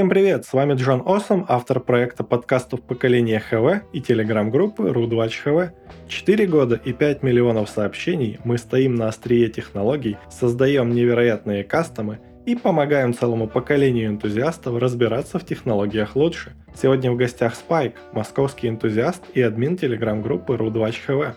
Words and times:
Всем 0.00 0.08
привет, 0.08 0.46
с 0.46 0.54
вами 0.54 0.72
Джон 0.76 1.02
Осом, 1.04 1.44
автор 1.46 1.78
проекта 1.78 2.24
подкастов 2.24 2.80
поколения 2.80 3.38
ХВ 3.38 3.84
и 3.92 4.00
телеграм-группы 4.00 4.84
RU2 4.84 5.28
ХВ. 5.28 5.74
Четыре 6.08 6.46
года 6.46 6.80
и 6.82 6.94
5 6.94 7.22
миллионов 7.22 7.68
сообщений 7.68 8.38
мы 8.42 8.56
стоим 8.56 8.94
на 8.94 9.08
острие 9.08 9.50
технологий, 9.50 10.16
создаем 10.30 10.94
невероятные 10.94 11.64
кастомы 11.64 12.18
и 12.46 12.56
помогаем 12.56 13.12
целому 13.12 13.46
поколению 13.46 14.08
энтузиастов 14.08 14.78
разбираться 14.80 15.38
в 15.38 15.44
технологиях 15.44 16.16
лучше. 16.16 16.54
Сегодня 16.74 17.12
в 17.12 17.16
гостях 17.16 17.54
Спайк, 17.54 17.96
московский 18.14 18.70
энтузиаст 18.70 19.22
и 19.34 19.42
админ 19.42 19.76
телеграм-группы 19.76 20.54
RU2 20.54 20.92
ХВ. 20.92 21.36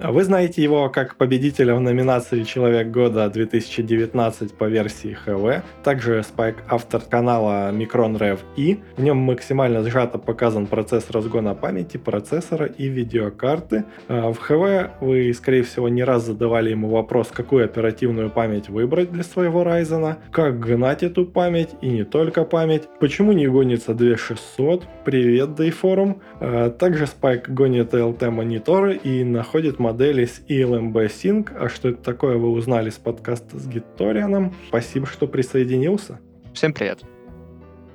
Вы 0.00 0.22
знаете 0.22 0.62
его 0.62 0.88
как 0.90 1.16
победителя 1.16 1.74
в 1.74 1.80
номинации 1.80 2.44
«Человек 2.44 2.92
года 2.92 3.28
2019» 3.34 4.54
по 4.54 4.66
версии 4.66 5.12
ХВ. 5.12 5.64
Также 5.82 6.22
Спайк 6.22 6.58
автор 6.68 7.00
канала 7.00 7.72
Micron 7.72 8.16
Rev 8.16 8.38
и. 8.54 8.78
В 8.96 9.02
нем 9.02 9.16
максимально 9.16 9.82
сжато 9.82 10.18
показан 10.18 10.68
процесс 10.68 11.10
разгона 11.10 11.56
памяти, 11.56 11.96
процессора 11.96 12.66
и 12.66 12.86
видеокарты. 12.86 13.86
А 14.06 14.30
в 14.30 14.38
ХВ 14.38 15.00
вы, 15.00 15.32
скорее 15.34 15.64
всего, 15.64 15.88
не 15.88 16.04
раз 16.04 16.26
задавали 16.26 16.70
ему 16.70 16.90
вопрос, 16.90 17.32
какую 17.34 17.64
оперативную 17.64 18.30
память 18.30 18.68
выбрать 18.68 19.10
для 19.10 19.24
своего 19.24 19.64
Ryzen, 19.64 20.14
как 20.30 20.60
гнать 20.60 21.02
эту 21.02 21.26
память 21.26 21.70
и 21.80 21.88
не 21.88 22.04
только 22.04 22.44
память, 22.44 22.84
почему 23.00 23.32
не 23.32 23.48
гонится 23.48 23.94
2600, 23.94 24.84
привет, 25.04 25.48
Dayforum. 25.58 26.20
А 26.38 26.70
также 26.70 27.08
Спайк 27.08 27.48
гонит 27.48 27.94
LT 27.94 28.30
мониторы 28.30 28.94
и 28.94 29.24
находит 29.24 29.80
модели 29.88 30.26
с 30.26 30.42
ELMB 30.48 30.92
Sync. 31.06 31.56
А 31.58 31.68
что 31.70 31.88
это 31.88 32.02
такое, 32.02 32.36
вы 32.36 32.50
узнали 32.50 32.90
с 32.90 32.96
подкаста 32.96 33.58
с 33.58 33.66
Гитторианом. 33.66 34.54
Спасибо, 34.68 35.06
что 35.06 35.26
присоединился. 35.26 36.20
Всем 36.52 36.74
привет. 36.74 37.00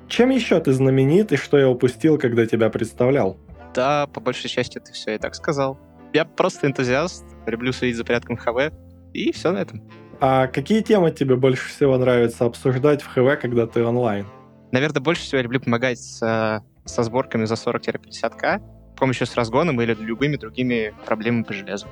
Чем 0.08 0.32
еще 0.32 0.60
ты 0.60 0.74
знаменит 0.74 1.32
и 1.32 1.38
что 1.38 1.58
я 1.60 1.70
упустил, 1.70 2.18
когда 2.18 2.48
тебя 2.48 2.70
представлял? 2.70 3.38
Да, 3.76 4.08
по 4.08 4.20
большей 4.20 4.50
части 4.50 4.80
ты 4.80 4.92
все 4.92 5.16
и 5.16 5.18
так 5.20 5.36
сказал. 5.36 5.80
Я 6.14 6.26
просто 6.26 6.66
энтузиаст, 6.66 7.26
люблю 7.46 7.72
следить 7.72 7.98
за 7.98 8.06
порядком 8.06 8.38
ХВ, 8.38 8.72
и 9.14 9.32
все 9.32 9.52
на 9.52 9.60
этом. 9.60 9.84
А 10.20 10.48
какие 10.48 10.82
темы 10.82 11.12
тебе 11.12 11.36
больше 11.36 11.70
всего 11.70 11.98
нравится 11.98 12.46
обсуждать 12.46 13.04
в 13.04 13.08
ХВ, 13.08 13.40
когда 13.40 13.68
ты 13.68 13.84
онлайн? 13.84 14.26
Наверное, 14.72 15.02
больше 15.02 15.22
всего 15.22 15.38
я 15.38 15.44
люблю 15.44 15.60
помогать 15.60 16.00
со, 16.00 16.64
со 16.86 17.04
сборками 17.04 17.46
за 17.46 17.54
40-50к, 17.54 18.62
помощью 18.96 19.28
с 19.28 19.36
разгоном 19.36 19.82
или 19.82 19.94
любыми 19.94 20.36
другими 20.36 20.94
проблемами 21.06 21.44
по 21.44 21.54
железу. 21.54 21.88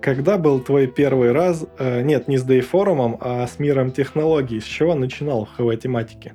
Когда 0.00 0.38
был 0.38 0.60
твой 0.60 0.86
первый 0.86 1.32
раз, 1.32 1.66
э, 1.78 2.02
нет, 2.02 2.28
не 2.28 2.36
с 2.36 2.42
Дейфорумом, 2.42 3.16
а 3.20 3.46
с 3.46 3.58
миром 3.58 3.90
технологий, 3.90 4.60
с 4.60 4.64
чего 4.64 4.94
начинал 4.94 5.46
в 5.46 5.56
ХВ-тематике? 5.56 6.34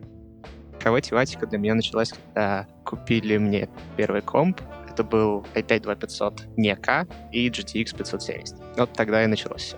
ХВ-тематика 0.83 1.45
для 1.47 1.57
меня 1.57 1.75
началась, 1.75 2.11
когда 2.11 2.67
купили 2.83 3.37
мне 3.37 3.69
первый 3.95 4.21
комп. 4.21 4.59
Это 4.89 5.03
был 5.03 5.45
i5-2500 5.53 6.41
не 6.57 6.75
К 6.75 7.07
и 7.31 7.47
GTX 7.49 7.95
570. 7.95 8.57
Вот 8.77 8.91
тогда 8.93 9.23
и 9.23 9.27
началось 9.27 9.61
все. 9.61 9.77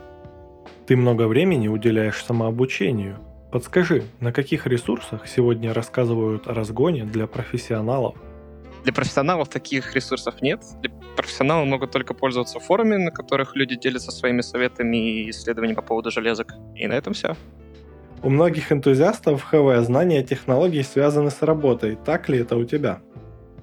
Ты 0.87 0.95
много 0.97 1.27
времени 1.27 1.67
уделяешь 1.67 2.23
самообучению. 2.23 3.19
Подскажи, 3.51 4.03
на 4.19 4.33
каких 4.33 4.65
ресурсах 4.65 5.27
сегодня 5.27 5.73
рассказывают 5.73 6.47
о 6.47 6.53
разгоне 6.53 7.03
для 7.03 7.27
профессионалов? 7.27 8.15
Для 8.83 8.91
профессионалов 8.91 9.47
таких 9.49 9.95
ресурсов 9.95 10.41
нет. 10.41 10.61
Для 10.81 10.91
профессионалов 11.15 11.67
могут 11.67 11.91
только 11.91 12.13
пользоваться 12.13 12.59
форумами, 12.59 13.05
на 13.05 13.11
которых 13.11 13.55
люди 13.55 13.75
делятся 13.75 14.11
своими 14.11 14.41
советами 14.41 14.97
и 14.97 15.29
исследованиями 15.29 15.75
по 15.75 15.81
поводу 15.81 16.11
железок. 16.11 16.53
И 16.75 16.85
на 16.87 16.93
этом 16.93 17.13
все. 17.13 17.35
У 18.21 18.29
многих 18.29 18.71
энтузиастов 18.71 19.43
ХВ 19.43 19.85
знания 19.85 20.23
технологий 20.23 20.83
связаны 20.83 21.29
с 21.29 21.41
работой. 21.41 21.97
Так 22.05 22.29
ли 22.29 22.39
это 22.39 22.57
у 22.57 22.65
тебя? 22.65 23.01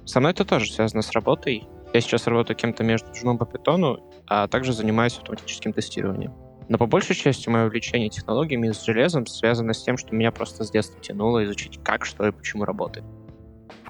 Со 0.07 0.21
мной 0.21 0.33
это 0.33 0.45
тоже 0.45 0.73
связано 0.73 1.03
с 1.03 1.13
работой. 1.13 1.69
Я 1.93 2.01
сейчас 2.01 2.27
работаю 2.27 2.57
кем-то 2.57 2.83
между 2.83 3.13
джуном 3.13 3.37
по 3.37 3.47
питону, 3.47 3.99
а 4.27 4.49
также 4.49 4.73
занимаюсь 4.73 5.17
автоматическим 5.19 5.73
тестированием. 5.73 6.33
Но 6.69 6.79
по 6.79 6.87
большей 6.87 7.17
части 7.17 7.49
мое 7.49 7.67
увлечение 7.67 8.09
технологиями 8.09 8.71
с 8.71 8.85
железом 8.85 9.27
связано 9.27 9.75
с 9.75 9.83
тем, 9.83 9.97
что 9.97 10.15
меня 10.15 10.31
просто 10.31 10.65
с 10.65 10.71
детства 10.71 11.01
тянуло 11.01 11.45
изучить, 11.45 11.81
как, 11.83 12.05
что 12.05 12.27
и 12.27 12.31
почему 12.31 12.65
работает. 12.65 13.05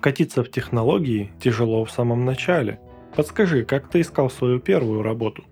Вкатиться 0.01 0.43
в 0.43 0.51
технологии 0.51 1.31
тяжело 1.43 1.85
в 1.85 1.91
самом 1.91 2.25
начале. 2.25 2.81
Подскажи, 3.15 3.67
как 3.67 3.91
ты 3.91 4.01
искал 4.01 4.31
свою 4.31 4.59
первую 4.59 5.03
работу? 5.03 5.45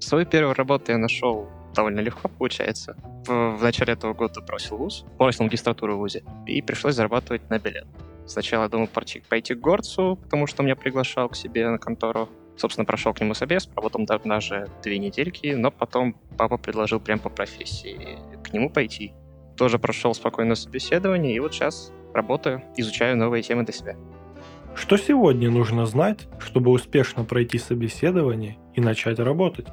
Свою 0.00 0.26
первую 0.26 0.56
работу 0.56 0.90
я 0.90 0.98
нашел 0.98 1.48
довольно 1.72 2.00
легко, 2.00 2.28
получается. 2.28 2.96
В, 3.28 3.58
в 3.58 3.62
начале 3.62 3.92
этого 3.92 4.12
года 4.12 4.40
бросил 4.40 4.76
вуз, 4.76 5.04
бросил 5.18 5.44
магистратуру 5.44 5.94
в 5.94 5.98
вузе, 5.98 6.24
и 6.48 6.60
пришлось 6.62 6.96
зарабатывать 6.96 7.48
на 7.48 7.60
билет. 7.60 7.86
Сначала 8.26 8.68
думал 8.68 8.88
пойти, 8.88 9.22
пойти 9.28 9.54
к 9.54 9.60
горцу, 9.60 10.18
потому 10.20 10.48
что 10.48 10.64
меня 10.64 10.74
приглашал 10.74 11.28
к 11.28 11.36
себе 11.36 11.68
на 11.68 11.78
контору. 11.78 12.28
Собственно, 12.56 12.84
прошел 12.84 13.14
к 13.14 13.20
нему 13.20 13.34
собес, 13.34 13.70
работал 13.76 14.04
даже 14.04 14.66
две 14.82 14.98
недельки, 14.98 15.54
но 15.54 15.70
потом 15.70 16.16
папа 16.36 16.56
предложил 16.56 16.98
прям 16.98 17.20
по 17.20 17.28
профессии 17.28 18.18
к 18.42 18.52
нему 18.52 18.68
пойти. 18.68 19.12
Тоже 19.56 19.78
прошел 19.78 20.12
спокойное 20.12 20.56
собеседование, 20.56 21.36
и 21.36 21.38
вот 21.38 21.54
сейчас 21.54 21.92
работаю, 22.14 22.62
изучаю 22.76 23.16
новые 23.16 23.42
темы 23.42 23.64
для 23.64 23.72
себя. 23.72 23.96
Что 24.74 24.96
сегодня 24.96 25.50
нужно 25.50 25.86
знать, 25.86 26.28
чтобы 26.38 26.70
успешно 26.70 27.24
пройти 27.24 27.58
собеседование 27.58 28.56
и 28.74 28.80
начать 28.80 29.18
работать? 29.18 29.66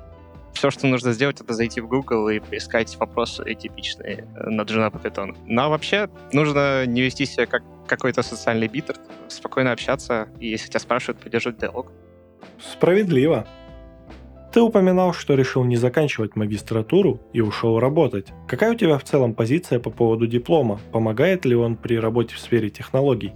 Все, 0.54 0.72
что 0.72 0.88
нужно 0.88 1.14
сделать, 1.14 1.40
это 1.40 1.54
зайти 1.54 1.80
в 1.80 1.88
Google 1.88 2.28
и 2.30 2.40
поискать 2.40 2.96
вопросы 2.98 3.54
типичные 3.54 4.28
э, 4.36 4.50
на 4.50 4.64
джуна 4.64 4.92
по 4.92 5.00
питону. 5.00 5.36
Но 5.46 5.70
вообще 5.70 6.10
нужно 6.34 6.86
не 6.86 7.02
вести 7.02 7.26
себя 7.26 7.46
как 7.46 7.64
какой-то 7.88 8.22
социальный 8.24 8.68
битер, 8.68 8.96
спокойно 9.30 9.72
общаться, 9.72 10.28
и 10.40 10.48
если 10.48 10.68
тебя 10.70 10.80
спрашивают, 10.80 11.22
поддерживать 11.22 11.60
диалог. 11.60 11.92
Справедливо. 12.60 13.48
Ты 14.52 14.62
упоминал, 14.62 15.14
что 15.14 15.36
решил 15.36 15.64
не 15.64 15.76
заканчивать 15.76 16.36
магистратуру 16.36 17.20
и 17.34 17.42
ушел 17.42 17.80
работать. 17.80 18.34
Какая 18.48 18.72
у 18.72 18.76
тебя 18.76 18.98
в 18.98 19.04
целом 19.04 19.36
позиция 19.36 19.80
по 19.80 19.92
поводу 19.92 20.26
диплома? 20.26 20.80
Помогает 20.92 21.46
ли 21.46 21.56
он 21.56 21.76
при 21.76 22.00
работе 22.00 22.34
в 22.34 22.40
сфере 22.40 22.72
технологий? 22.72 23.32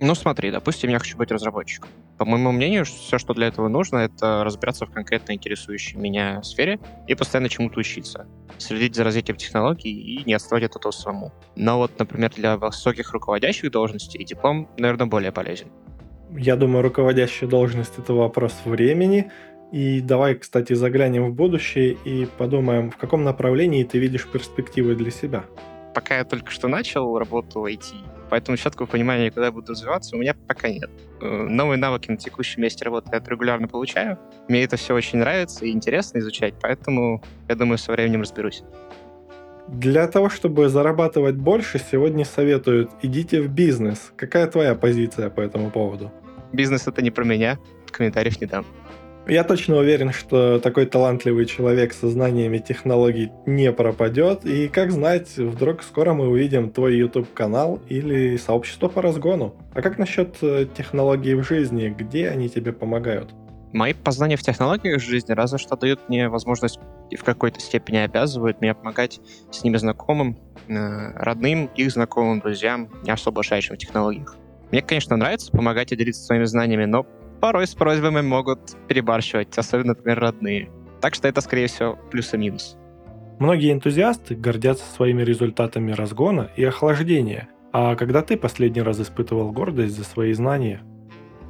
Ну 0.00 0.14
смотри, 0.14 0.50
допустим, 0.50 0.88
я 0.88 0.98
хочу 0.98 1.18
быть 1.18 1.30
разработчиком. 1.30 1.90
По 2.16 2.24
моему 2.24 2.52
мнению, 2.52 2.86
все, 2.86 3.18
что 3.18 3.34
для 3.34 3.48
этого 3.48 3.68
нужно, 3.68 3.98
это 3.98 4.44
разбираться 4.44 4.86
в 4.86 4.90
конкретно 4.90 5.32
интересующей 5.32 5.98
меня 5.98 6.42
сфере 6.42 6.78
и 7.06 7.14
постоянно 7.14 7.50
чему-то 7.50 7.80
учиться. 7.80 8.26
Следить 8.56 8.94
за 8.94 9.04
развитием 9.04 9.36
технологий 9.36 9.90
и 9.90 10.24
не 10.24 10.32
отставать 10.32 10.64
от 10.64 10.76
этого 10.76 10.92
самому. 10.92 11.32
Но 11.54 11.76
вот, 11.76 11.98
например, 11.98 12.32
для 12.34 12.56
высоких 12.56 13.12
руководящих 13.12 13.70
должностей 13.70 14.24
диплом, 14.24 14.70
наверное, 14.78 15.06
более 15.06 15.32
полезен. 15.32 15.68
Я 16.34 16.56
думаю, 16.56 16.82
руководящая 16.82 17.48
должность— 17.48 17.92
это 17.98 18.12
вопрос 18.12 18.54
времени, 18.64 19.30
и 19.72 20.00
давай, 20.00 20.34
кстати, 20.36 20.74
заглянем 20.74 21.30
в 21.30 21.34
будущее 21.34 21.96
и 22.04 22.26
подумаем, 22.38 22.90
в 22.90 22.96
каком 22.96 23.24
направлении 23.24 23.84
ты 23.84 23.98
видишь 23.98 24.26
перспективы 24.26 24.94
для 24.94 25.10
себя. 25.10 25.44
Пока 25.94 26.18
я 26.18 26.24
только 26.24 26.50
что 26.50 26.68
начал 26.68 27.18
работу 27.18 27.60
в 27.60 27.64
IT, 27.64 27.94
поэтому 28.30 28.56
четкого 28.56 28.86
понимания, 28.86 29.30
куда 29.30 29.46
я 29.46 29.52
буду 29.52 29.72
развиваться, 29.72 30.14
у 30.14 30.18
меня 30.18 30.34
пока 30.46 30.68
нет. 30.68 30.90
Э, 31.20 31.46
новые 31.48 31.78
навыки 31.78 32.10
на 32.10 32.16
текущем 32.16 32.62
месте 32.62 32.84
работы 32.84 33.08
я 33.12 33.22
регулярно 33.26 33.66
получаю. 33.66 34.18
Мне 34.48 34.62
это 34.62 34.76
все 34.76 34.94
очень 34.94 35.18
нравится 35.18 35.64
и 35.64 35.70
интересно 35.70 36.18
изучать, 36.18 36.54
поэтому, 36.60 37.22
я 37.48 37.54
думаю, 37.54 37.78
со 37.78 37.92
временем 37.92 38.22
разберусь. 38.22 38.62
Для 39.68 40.06
того, 40.06 40.28
чтобы 40.30 40.68
зарабатывать 40.68 41.34
больше, 41.34 41.80
сегодня 41.80 42.24
советуют 42.24 42.90
идите 43.02 43.42
в 43.42 43.48
бизнес. 43.48 44.12
Какая 44.16 44.46
твоя 44.46 44.76
позиция 44.76 45.28
по 45.28 45.40
этому 45.40 45.70
поводу? 45.70 46.12
Бизнес 46.52 46.86
это 46.86 47.02
не 47.02 47.10
про 47.10 47.24
меня, 47.24 47.58
комментариев 47.90 48.40
не 48.40 48.46
дам. 48.46 48.64
Я 49.28 49.42
точно 49.42 49.78
уверен, 49.78 50.12
что 50.12 50.60
такой 50.60 50.86
талантливый 50.86 51.46
человек 51.46 51.92
со 51.92 52.08
знаниями 52.08 52.58
технологий 52.58 53.32
не 53.44 53.72
пропадет. 53.72 54.44
И 54.44 54.68
как 54.68 54.92
знать, 54.92 55.36
вдруг 55.36 55.82
скоро 55.82 56.12
мы 56.12 56.28
увидим 56.28 56.70
твой 56.70 56.96
YouTube-канал 56.96 57.80
или 57.88 58.36
сообщество 58.36 58.86
по 58.86 59.02
разгону. 59.02 59.56
А 59.74 59.82
как 59.82 59.98
насчет 59.98 60.36
э, 60.42 60.68
технологий 60.76 61.34
в 61.34 61.42
жизни? 61.42 61.88
Где 61.88 62.28
они 62.28 62.48
тебе 62.48 62.72
помогают? 62.72 63.34
Мои 63.72 63.94
познания 63.94 64.36
в 64.36 64.42
технологиях 64.42 65.02
жизни 65.02 65.32
разве 65.32 65.58
что 65.58 65.76
дают 65.76 66.08
мне 66.08 66.28
возможность 66.28 66.78
и 67.10 67.16
в 67.16 67.24
какой-то 67.24 67.58
степени 67.58 67.96
обязывают 67.96 68.60
меня 68.60 68.74
помогать 68.74 69.20
с 69.50 69.64
ними 69.64 69.76
знакомым, 69.76 70.38
э, 70.68 71.12
родным, 71.16 71.68
их 71.74 71.90
знакомым, 71.90 72.38
друзьям, 72.38 72.90
не 73.02 73.10
особо 73.10 73.42
шающим 73.42 73.74
в 73.74 73.78
технологиях. 73.78 74.36
Мне, 74.70 74.82
конечно, 74.82 75.16
нравится 75.16 75.50
помогать 75.50 75.90
и 75.90 75.96
делиться 75.96 76.22
своими 76.22 76.44
знаниями, 76.44 76.84
но 76.84 77.06
порой 77.40 77.66
с 77.66 77.74
просьбами 77.74 78.20
могут 78.20 78.60
перебарщивать, 78.88 79.56
особенно, 79.58 79.88
например, 79.88 80.20
родные. 80.20 80.70
Так 81.00 81.14
что 81.14 81.28
это, 81.28 81.40
скорее 81.40 81.66
всего, 81.66 81.98
плюс 82.10 82.32
и 82.34 82.38
минус. 82.38 82.76
Многие 83.38 83.72
энтузиасты 83.72 84.34
гордятся 84.34 84.84
своими 84.94 85.22
результатами 85.22 85.92
разгона 85.92 86.50
и 86.56 86.64
охлаждения. 86.64 87.48
А 87.72 87.94
когда 87.94 88.22
ты 88.22 88.36
последний 88.36 88.80
раз 88.80 88.98
испытывал 89.00 89.52
гордость 89.52 89.94
за 89.96 90.04
свои 90.04 90.32
знания? 90.32 90.82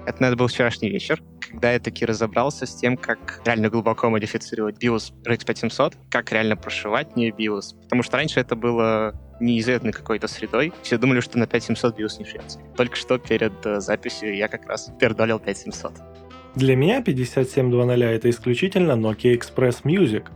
Это, 0.07 0.23
наверное, 0.23 0.39
был 0.39 0.47
вчерашний 0.47 0.89
вечер, 0.89 1.21
когда 1.41 1.73
я 1.73 1.81
таки 1.81 2.07
разобрался 2.07 2.65
с 2.65 2.77
тем, 2.77 2.97
как 2.97 3.41
реально 3.45 3.69
глубоко 3.69 4.09
модифицировать 4.09 4.83
BIOS 4.83 5.13
RX 5.25 5.45
5700, 5.45 5.95
как 6.11 6.31
реально 6.31 6.57
прошивать 6.57 7.17
не 7.17 7.31
BIOS. 7.31 7.75
Потому 7.83 8.05
что 8.05 8.17
раньше 8.17 8.39
это 8.39 8.55
было 8.55 9.15
неизвестной 9.41 9.93
какой-то 9.93 10.29
средой. 10.29 10.73
Все 10.83 10.97
думали, 10.97 11.19
что 11.21 11.39
на 11.39 11.47
5700 11.49 11.99
BIOS 11.99 12.19
не 12.21 12.25
шьется. 12.25 12.61
Только 12.77 12.95
что 12.95 13.19
перед 13.19 13.67
э, 13.67 13.81
записью 13.81 14.37
я 14.37 14.47
как 14.47 14.67
раз 14.69 14.93
пердолил 15.01 15.41
5700. 15.41 15.93
Для 16.55 16.77
меня 16.77 17.03
5700 17.03 17.99
это 17.99 18.31
исключительно 18.31 18.93
Nokia 18.93 19.37
Express 19.37 19.83
Music. 19.83 20.29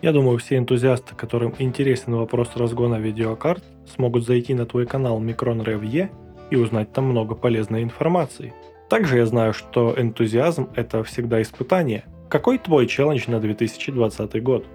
Я 0.00 0.12
думаю, 0.12 0.38
все 0.38 0.56
энтузиасты, 0.56 1.14
которым 1.14 1.54
интересен 1.58 2.14
вопрос 2.14 2.56
разгона 2.56 2.96
видеокарт, 2.96 3.62
смогут 3.94 4.24
зайти 4.24 4.54
на 4.54 4.64
твой 4.64 4.86
канал 4.86 5.22
Micron 5.22 5.62
Rev 5.62 6.08
и 6.50 6.56
узнать 6.56 6.92
там 6.92 7.04
много 7.04 7.34
полезной 7.34 7.82
информации. 7.82 8.54
Также 8.90 9.18
я 9.18 9.26
знаю, 9.26 9.52
что 9.52 9.94
энтузиазм– 9.96 10.68
это 10.74 11.04
всегда 11.04 11.40
испытание. 11.40 12.04
Какой 12.28 12.58
твой 12.58 12.88
челлендж 12.88 13.30
на 13.30 13.38
2020 13.38 14.42
год? 14.42 14.66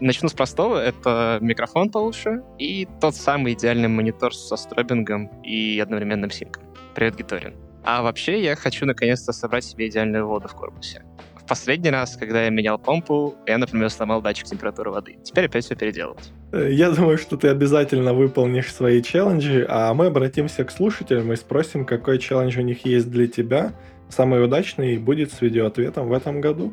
Начну 0.00 0.28
с 0.28 0.32
простого. 0.32 0.76
Это 0.76 1.38
микрофон 1.40 1.88
получше 1.88 2.42
и 2.58 2.88
тот 3.00 3.14
самый 3.14 3.52
идеальный 3.52 3.86
монитор 3.86 4.34
со 4.34 4.56
стробингом 4.56 5.28
и 5.44 5.78
одновременным 5.78 6.32
синком. 6.32 6.64
Привет, 6.96 7.14
Гиторин. 7.14 7.54
А 7.84 8.02
вообще 8.02 8.42
я 8.42 8.56
хочу 8.56 8.86
наконец-то 8.86 9.32
собрать 9.32 9.64
себе 9.64 9.86
идеальную 9.86 10.26
воду 10.26 10.48
в 10.48 10.54
корпусе. 10.56 11.04
Последний 11.46 11.90
раз, 11.90 12.16
когда 12.16 12.44
я 12.44 12.50
менял 12.50 12.78
помпу, 12.78 13.34
я, 13.46 13.58
например, 13.58 13.90
сломал 13.90 14.22
датчик 14.22 14.46
температуры 14.46 14.90
воды. 14.90 15.18
Теперь 15.22 15.44
опять 15.44 15.64
все 15.64 15.76
переделывать. 15.76 16.32
Э, 16.52 16.70
я 16.70 16.90
думаю, 16.90 17.18
что 17.18 17.36
ты 17.36 17.48
обязательно 17.48 18.14
выполнишь 18.14 18.72
свои 18.72 19.02
челленджи, 19.02 19.66
а 19.68 19.92
мы 19.92 20.06
обратимся 20.06 20.64
к 20.64 20.70
слушателям 20.70 21.32
и 21.32 21.36
спросим, 21.36 21.84
какой 21.84 22.18
челлендж 22.18 22.58
у 22.58 22.62
них 22.62 22.86
есть 22.86 23.10
для 23.10 23.26
тебя. 23.26 23.74
Самый 24.08 24.42
удачный 24.42 24.96
будет 24.96 25.32
с 25.32 25.42
видеоответом 25.42 26.08
в 26.08 26.12
этом 26.14 26.40
году. 26.40 26.72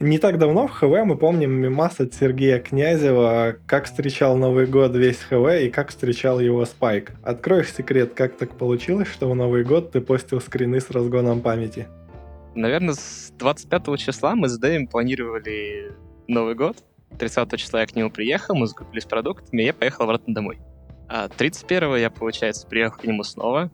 Не 0.00 0.18
так 0.18 0.38
давно 0.38 0.66
в 0.66 0.72
ХВ 0.72 1.06
мы 1.06 1.16
помним 1.16 1.52
мимас 1.52 2.00
от 2.00 2.12
Сергея 2.12 2.58
Князева, 2.58 3.56
как 3.66 3.86
встречал 3.86 4.36
Новый 4.36 4.66
год 4.66 4.94
весь 4.94 5.18
ХВ 5.18 5.62
и 5.62 5.70
как 5.70 5.88
встречал 5.88 6.40
его 6.40 6.66
Спайк. 6.66 7.12
Откроешь 7.22 7.72
секрет, 7.72 8.12
как 8.14 8.36
так 8.36 8.50
получилось, 8.50 9.08
что 9.08 9.30
в 9.30 9.34
Новый 9.34 9.64
год 9.64 9.92
ты 9.92 10.02
постил 10.02 10.42
скрины 10.42 10.80
с 10.80 10.90
разгоном 10.90 11.40
памяти? 11.40 11.86
Наверное, 12.54 12.94
с 12.94 13.32
25 13.38 13.98
числа 13.98 14.34
мы 14.34 14.48
с 14.48 14.58
Дэем 14.58 14.86
планировали 14.86 15.92
Новый 16.28 16.54
год. 16.54 16.76
30 17.18 17.58
числа 17.58 17.80
я 17.80 17.86
к 17.86 17.94
нему 17.94 18.10
приехал, 18.10 18.54
мы 18.54 18.66
закупились 18.66 19.04
продуктами, 19.04 19.62
и 19.62 19.66
я 19.66 19.74
поехал 19.74 20.04
обратно 20.04 20.34
домой. 20.34 20.58
А 21.08 21.28
31 21.28 21.96
я, 21.96 22.10
получается, 22.10 22.66
приехал 22.66 22.98
к 22.98 23.04
нему 23.04 23.22
снова. 23.22 23.70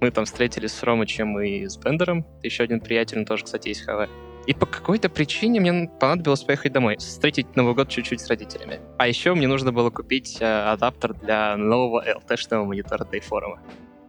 Мы 0.00 0.10
там 0.10 0.24
встретились 0.24 0.72
с 0.72 0.82
Ромычем 0.82 1.38
и 1.40 1.66
с 1.66 1.76
Бендером. 1.76 2.26
Еще 2.42 2.64
один 2.64 2.80
приятель, 2.80 3.18
он 3.18 3.24
тоже, 3.24 3.44
кстати, 3.44 3.68
есть 3.68 3.82
ХВ. 3.82 4.08
И 4.46 4.52
по 4.52 4.66
какой-то 4.66 5.08
причине 5.08 5.60
мне 5.60 5.90
понадобилось 6.00 6.42
поехать 6.42 6.72
домой, 6.72 6.98
встретить 6.98 7.56
Новый 7.56 7.74
год 7.74 7.88
чуть-чуть 7.88 8.20
с 8.20 8.28
родителями. 8.28 8.80
А 8.98 9.08
еще 9.08 9.34
мне 9.34 9.48
нужно 9.48 9.72
было 9.72 9.88
купить 9.88 10.36
э, 10.40 10.44
адаптер 10.44 11.14
для 11.14 11.56
нового 11.56 12.04
LT-шного 12.06 12.64
монитора 12.64 13.04
Dayforum. 13.04 13.58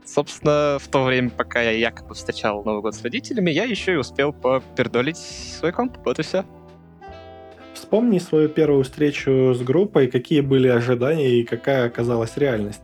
Собственно, 0.05 0.77
в 0.79 0.87
то 0.87 1.03
время, 1.03 1.29
пока 1.31 1.61
я 1.61 1.71
якобы 1.71 2.13
встречал 2.13 2.63
Новый 2.63 2.81
год 2.81 2.95
с 2.95 3.01
родителями, 3.01 3.49
я 3.51 3.63
еще 3.63 3.93
и 3.93 3.97
успел 3.97 4.31
попердолить 4.31 5.17
свой 5.17 5.71
комп. 5.71 5.97
Вот 6.05 6.19
и 6.19 6.21
все. 6.21 6.45
Вспомни 7.73 8.19
свою 8.19 8.47
первую 8.47 8.83
встречу 8.83 9.53
с 9.53 9.61
группой, 9.61 10.07
какие 10.07 10.41
были 10.41 10.67
ожидания 10.67 11.39
и 11.39 11.43
какая 11.43 11.87
оказалась 11.87 12.37
реальность. 12.37 12.81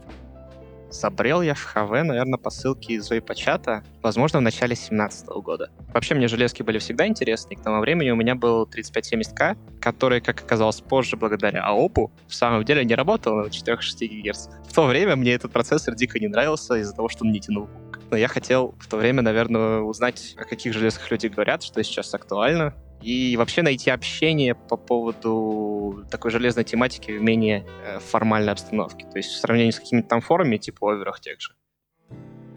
Забрел 0.91 1.41
я 1.41 1.53
в 1.53 1.63
ХВ, 1.63 1.91
наверное, 2.03 2.37
по 2.37 2.49
ссылке 2.49 2.93
из 2.93 3.09
вейпа-чата, 3.09 3.83
возможно, 4.01 4.39
в 4.39 4.41
начале 4.41 4.75
2017 4.75 5.27
года. 5.27 5.69
Вообще, 5.93 6.15
мне 6.15 6.27
железки 6.27 6.63
были 6.63 6.79
всегда 6.79 7.07
интересны, 7.07 7.53
и 7.53 7.55
к 7.55 7.61
тому 7.61 7.79
времени 7.79 8.11
у 8.11 8.15
меня 8.15 8.35
был 8.35 8.65
3570К, 8.65 9.57
который, 9.79 10.21
как 10.21 10.41
оказалось 10.41 10.81
позже, 10.81 11.15
благодаря 11.15 11.63
АОПу, 11.63 12.11
в 12.27 12.35
самом 12.35 12.65
деле 12.65 12.83
не 12.83 12.95
работал 12.95 13.35
на 13.35 13.47
4-6 13.47 13.77
ГГц. 14.01 14.47
В 14.67 14.73
то 14.73 14.85
время 14.85 15.15
мне 15.15 15.33
этот 15.33 15.51
процессор 15.51 15.95
дико 15.95 16.19
не 16.19 16.27
нравился 16.27 16.75
из-за 16.75 16.93
того, 16.93 17.09
что 17.09 17.25
он 17.25 17.31
не 17.31 17.39
тянул 17.39 17.69
но 18.11 18.17
я 18.17 18.27
хотел 18.27 18.75
в 18.77 18.87
то 18.87 18.97
время, 18.97 19.21
наверное, 19.21 19.79
узнать, 19.79 20.35
о 20.37 20.43
каких 20.43 20.73
железках 20.73 21.09
люди 21.09 21.27
говорят, 21.27 21.63
что 21.63 21.81
сейчас 21.81 22.13
актуально, 22.13 22.75
и 23.01 23.35
вообще 23.37 23.61
найти 23.61 23.89
общение 23.89 24.55
по 24.55 24.77
поводу 24.77 26.05
такой 26.09 26.31
железной 26.31 26.63
тематики 26.63 27.11
в 27.11 27.21
менее 27.21 27.65
э, 27.85 27.99
формальной 27.99 28.51
обстановке. 28.51 29.05
То 29.05 29.17
есть 29.17 29.29
в 29.31 29.37
сравнении 29.37 29.71
с 29.71 29.79
какими-то 29.79 30.07
там 30.07 30.21
форумами, 30.21 30.57
типа 30.57 30.93
оверах 30.93 31.19
тех 31.19 31.39
же. 31.41 31.53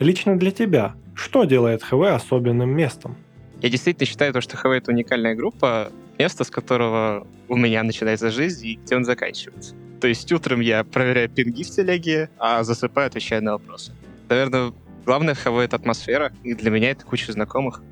Лично 0.00 0.38
для 0.38 0.50
тебя, 0.50 0.94
что 1.14 1.44
делает 1.44 1.82
ХВ 1.82 2.02
особенным 2.02 2.70
местом? 2.70 3.16
Я 3.62 3.70
действительно 3.70 4.06
считаю, 4.06 4.32
то, 4.32 4.40
что 4.40 4.56
ХВ— 4.56 4.66
это 4.66 4.90
уникальная 4.90 5.34
группа, 5.34 5.90
место, 6.18 6.44
с 6.44 6.50
которого 6.50 7.26
у 7.48 7.56
меня 7.56 7.82
начинается 7.82 8.30
жизнь 8.30 8.66
и 8.66 8.74
где 8.74 8.96
он 8.96 9.04
заканчивается. 9.04 9.74
То 10.00 10.08
есть 10.08 10.30
утром 10.32 10.60
я 10.60 10.84
проверяю 10.84 11.30
пинги 11.30 11.62
в 11.62 11.70
телеге, 11.70 12.28
а 12.38 12.62
засыпаю, 12.62 13.06
отвечаю 13.06 13.42
на 13.42 13.52
вопросы. 13.52 13.92
Наверное, 14.28 14.72
главное 15.06 15.34
в 15.34 15.38
ХВ— 15.38 15.58
это 15.64 15.76
атмосфера, 15.76 16.32
и 16.42 16.54
для 16.54 16.70
меня 16.70 16.90
это 16.90 17.06
куча 17.06 17.32
знакомых. 17.32 17.82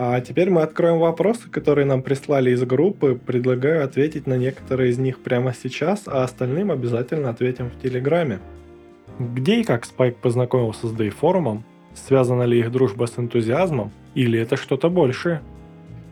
А 0.00 0.20
теперь 0.20 0.48
мы 0.48 0.62
откроем 0.62 1.00
вопросы, 1.00 1.50
которые 1.50 1.84
нам 1.84 2.02
прислали 2.02 2.52
из 2.52 2.62
группы. 2.62 3.18
Предлагаю 3.26 3.84
ответить 3.84 4.28
на 4.28 4.34
некоторые 4.34 4.90
из 4.90 4.98
них 4.98 5.18
прямо 5.18 5.52
сейчас, 5.52 6.04
а 6.06 6.22
остальным 6.22 6.70
обязательно 6.70 7.30
ответим 7.30 7.68
в 7.68 7.82
Телеграме. 7.82 8.38
Где 9.18 9.60
и 9.60 9.64
как 9.64 9.84
Спайк 9.84 10.18
познакомился 10.18 10.86
с 10.86 10.92
Дейфорумом? 10.92 11.64
Связана 11.94 12.44
ли 12.44 12.60
их 12.60 12.70
дружба 12.70 13.06
с 13.06 13.18
энтузиазмом? 13.18 13.90
Или 14.14 14.38
это 14.38 14.56
что-то 14.56 14.88
большее? 14.88 15.42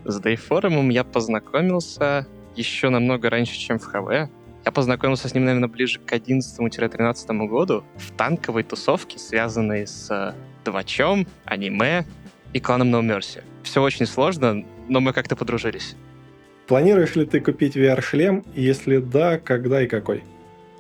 С 0.04 0.18
Дейфорумом 0.18 0.88
я 0.88 1.04
познакомился 1.04 2.26
еще 2.56 2.88
намного 2.88 3.30
раньше, 3.30 3.56
чем 3.56 3.78
в 3.78 3.84
ХВ. 3.84 4.28
Я 4.64 4.72
познакомился 4.72 5.28
с 5.28 5.34
ним, 5.34 5.44
наверное, 5.44 5.68
ближе 5.68 6.00
к 6.00 6.12
11-13 6.12 7.46
году 7.46 7.84
в 7.94 8.10
танковой 8.16 8.64
тусовке, 8.64 9.20
связанной 9.20 9.86
с 9.86 10.34
Двачом, 10.64 11.28
аниме 11.44 12.04
и 12.56 12.60
кланом 12.60 12.94
No 12.94 13.02
Mercy. 13.02 13.42
Все 13.62 13.82
очень 13.82 14.06
сложно, 14.06 14.64
но 14.88 15.00
мы 15.00 15.12
как-то 15.12 15.36
подружились. 15.36 15.94
Планируешь 16.66 17.14
ли 17.14 17.26
ты 17.26 17.40
купить 17.40 17.76
VR-шлем? 17.76 18.44
Если 18.54 18.96
да, 18.96 19.38
когда 19.38 19.82
и 19.82 19.86
какой? 19.86 20.24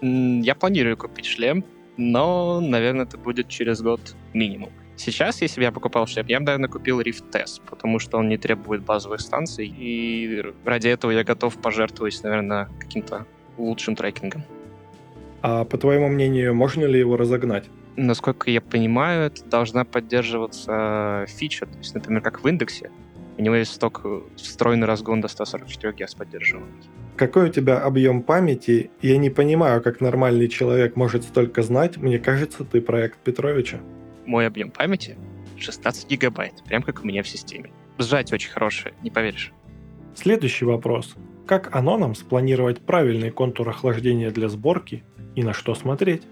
Я 0.00 0.54
планирую 0.54 0.96
купить 0.96 1.26
шлем, 1.26 1.64
но, 1.98 2.60
наверное, 2.60 3.04
это 3.04 3.18
будет 3.18 3.48
через 3.48 3.82
год 3.82 4.00
минимум. 4.32 4.70
Сейчас, 4.96 5.42
если 5.42 5.60
бы 5.60 5.64
я 5.64 5.72
покупал 5.72 6.06
шлем, 6.06 6.26
я 6.28 6.40
бы, 6.40 6.46
наверное, 6.46 6.70
купил 6.70 7.00
Rift 7.02 7.36
S, 7.36 7.60
потому 7.68 7.98
что 7.98 8.16
он 8.16 8.28
не 8.28 8.38
требует 8.38 8.82
базовых 8.82 9.20
станций, 9.20 9.66
и 9.66 10.42
ради 10.64 10.88
этого 10.88 11.10
я 11.10 11.24
готов 11.24 11.56
пожертвовать, 11.56 12.22
наверное, 12.22 12.70
каким-то 12.80 13.26
лучшим 13.58 13.96
трекингом. 13.96 14.44
А 15.42 15.64
по 15.64 15.76
твоему 15.76 16.08
мнению, 16.08 16.54
можно 16.54 16.86
ли 16.86 16.98
его 16.98 17.18
разогнать? 17.18 17.64
Насколько 17.96 18.50
я 18.50 18.60
понимаю, 18.60 19.26
это 19.26 19.44
должна 19.44 19.84
поддерживаться 19.84 21.24
фича, 21.28 21.66
то 21.66 21.78
есть, 21.78 21.94
например, 21.94 22.22
как 22.22 22.42
в 22.42 22.48
индексе. 22.48 22.90
У 23.38 23.42
него 23.42 23.54
есть 23.54 23.74
сток 23.74 24.06
встроенный 24.36 24.86
разгон 24.86 25.20
до 25.20 25.28
144 25.28 25.92
Гц 25.92 26.14
поддерживаемый. 26.14 26.72
Какой 27.16 27.48
у 27.48 27.52
тебя 27.52 27.78
объем 27.78 28.22
памяти? 28.22 28.90
Я 29.02 29.18
не 29.18 29.30
понимаю, 29.30 29.82
как 29.82 30.00
нормальный 30.00 30.48
человек 30.48 30.96
может 30.96 31.24
столько 31.24 31.62
знать. 31.62 31.96
Мне 31.96 32.18
кажется, 32.18 32.64
ты 32.64 32.80
проект 32.80 33.18
Петровича. 33.18 33.78
Мой 34.24 34.46
объем 34.46 34.70
памяти 34.70 35.16
16 35.58 36.08
гигабайт, 36.08 36.62
прям 36.64 36.82
как 36.82 37.02
у 37.02 37.06
меня 37.06 37.22
в 37.22 37.28
системе. 37.28 37.70
Сжать 37.98 38.32
очень 38.32 38.50
хорошее, 38.50 38.94
не 39.02 39.10
поверишь. 39.10 39.52
Следующий 40.14 40.64
вопрос. 40.64 41.14
Как 41.46 41.74
анонам 41.74 42.14
спланировать 42.14 42.80
правильный 42.80 43.30
контур 43.30 43.68
охлаждения 43.68 44.30
для 44.30 44.48
сборки 44.48 45.04
и 45.34 45.42
на 45.42 45.52
что 45.52 45.74
смотреть? 45.74 46.22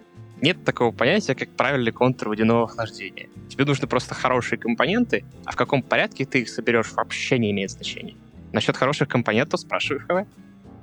Нет 0.41 0.65
такого 0.65 0.93
понятия, 0.93 1.35
как 1.35 1.51
правильный 1.51 1.93
контур 1.93 2.29
водяного 2.29 2.65
охлаждения. 2.65 3.29
Тебе 3.49 3.65
нужны 3.65 3.87
просто 3.87 4.15
хорошие 4.15 4.59
компоненты, 4.59 5.25
а 5.45 5.53
в 5.53 5.57
каком 5.57 5.83
порядке 5.83 6.25
ты 6.25 6.41
их 6.41 6.49
соберешь 6.49 6.93
вообще 6.93 7.39
не 7.39 7.51
имеет 7.51 7.71
значения. 7.71 8.15
Насчет 8.53 8.77
хороших 8.77 9.09
компонентов 9.09 9.61
спрашиваю 9.61 10.01
ХВ. 10.01 10.29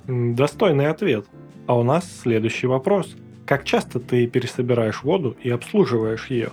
Достойный 0.06 0.88
ответ. 0.88 1.26
А 1.66 1.78
у 1.78 1.82
нас 1.82 2.10
следующий 2.22 2.66
вопрос. 2.66 3.14
Как 3.46 3.64
часто 3.64 4.00
ты 4.00 4.26
пересобираешь 4.26 5.02
воду 5.02 5.36
и 5.42 5.50
обслуживаешь 5.50 6.26
ее? 6.26 6.50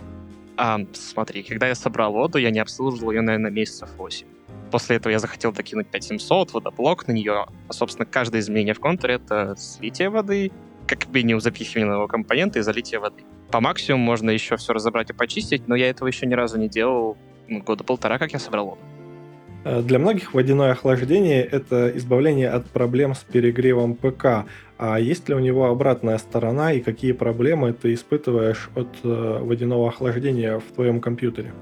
А, 0.57 0.79
смотри, 0.93 1.43
когда 1.43 1.67
я 1.67 1.75
собрал 1.75 2.11
воду, 2.11 2.37
я 2.37 2.51
не 2.51 2.59
обслуживал 2.59 3.11
ее, 3.11 3.21
наверное, 3.21 3.51
месяцев 3.51 3.89
8. 3.97 4.27
После 4.71 4.97
этого 4.97 5.11
я 5.11 5.19
захотел 5.19 5.51
докинуть 5.51 5.87
5700, 5.87 6.53
водоблок 6.53 7.07
на 7.07 7.13
нее. 7.13 7.45
А, 7.67 7.73
собственно, 7.73 8.05
каждое 8.05 8.41
изменение 8.41 8.73
в 8.73 8.79
контуре— 8.79 9.13
это 9.15 9.55
слитие 9.57 10.09
воды, 10.09 10.51
как 10.89 11.08
минимум 11.10 11.39
запихивание 11.39 11.91
нового 11.91 12.08
компонента 12.08 12.58
и 12.58 12.62
залитие 12.63 13.00
воды. 13.00 13.24
По 13.51 13.62
максимуму 13.62 14.03
можно 14.03 14.31
еще 14.31 14.58
все 14.58 14.74
разобрать 14.74 15.12
и 15.12 15.13
почистить, 15.13 15.67
но 15.67 15.75
я 15.75 15.89
этого 15.89 16.08
еще 16.08 16.25
ни 16.25 16.34
разу 16.34 16.58
не 16.58 16.67
делал 16.67 17.17
ну, 17.48 17.62
года 17.62 17.84
полтора, 17.84 18.17
как 18.17 18.34
я 18.34 18.39
собрал 18.39 18.65
воду. 18.65 18.81
Э, 19.65 19.81
для 19.81 20.00
многих 20.00 20.34
водяное 20.34 20.72
охлаждение– 20.72 21.43
это 21.51 21.96
избавление 21.96 22.50
от 22.50 22.65
проблем 22.69 23.13
с 23.13 23.19
перегревом 23.19 23.93
ПК. 23.93 24.46
А 24.77 25.00
есть 25.00 25.29
ли 25.29 25.36
у 25.36 25.39
него 25.39 25.67
обратная 25.67 26.17
сторона 26.17 26.74
и 26.74 26.79
какие 26.79 27.12
проблемы 27.12 27.74
ты 27.74 27.93
испытываешь 27.93 28.69
от 28.75 28.89
э, 29.03 29.39
водяного 29.41 29.89
охлаждения 29.89 30.60
в 30.60 30.74
твоем 30.74 31.01
компьютере? 31.01 31.53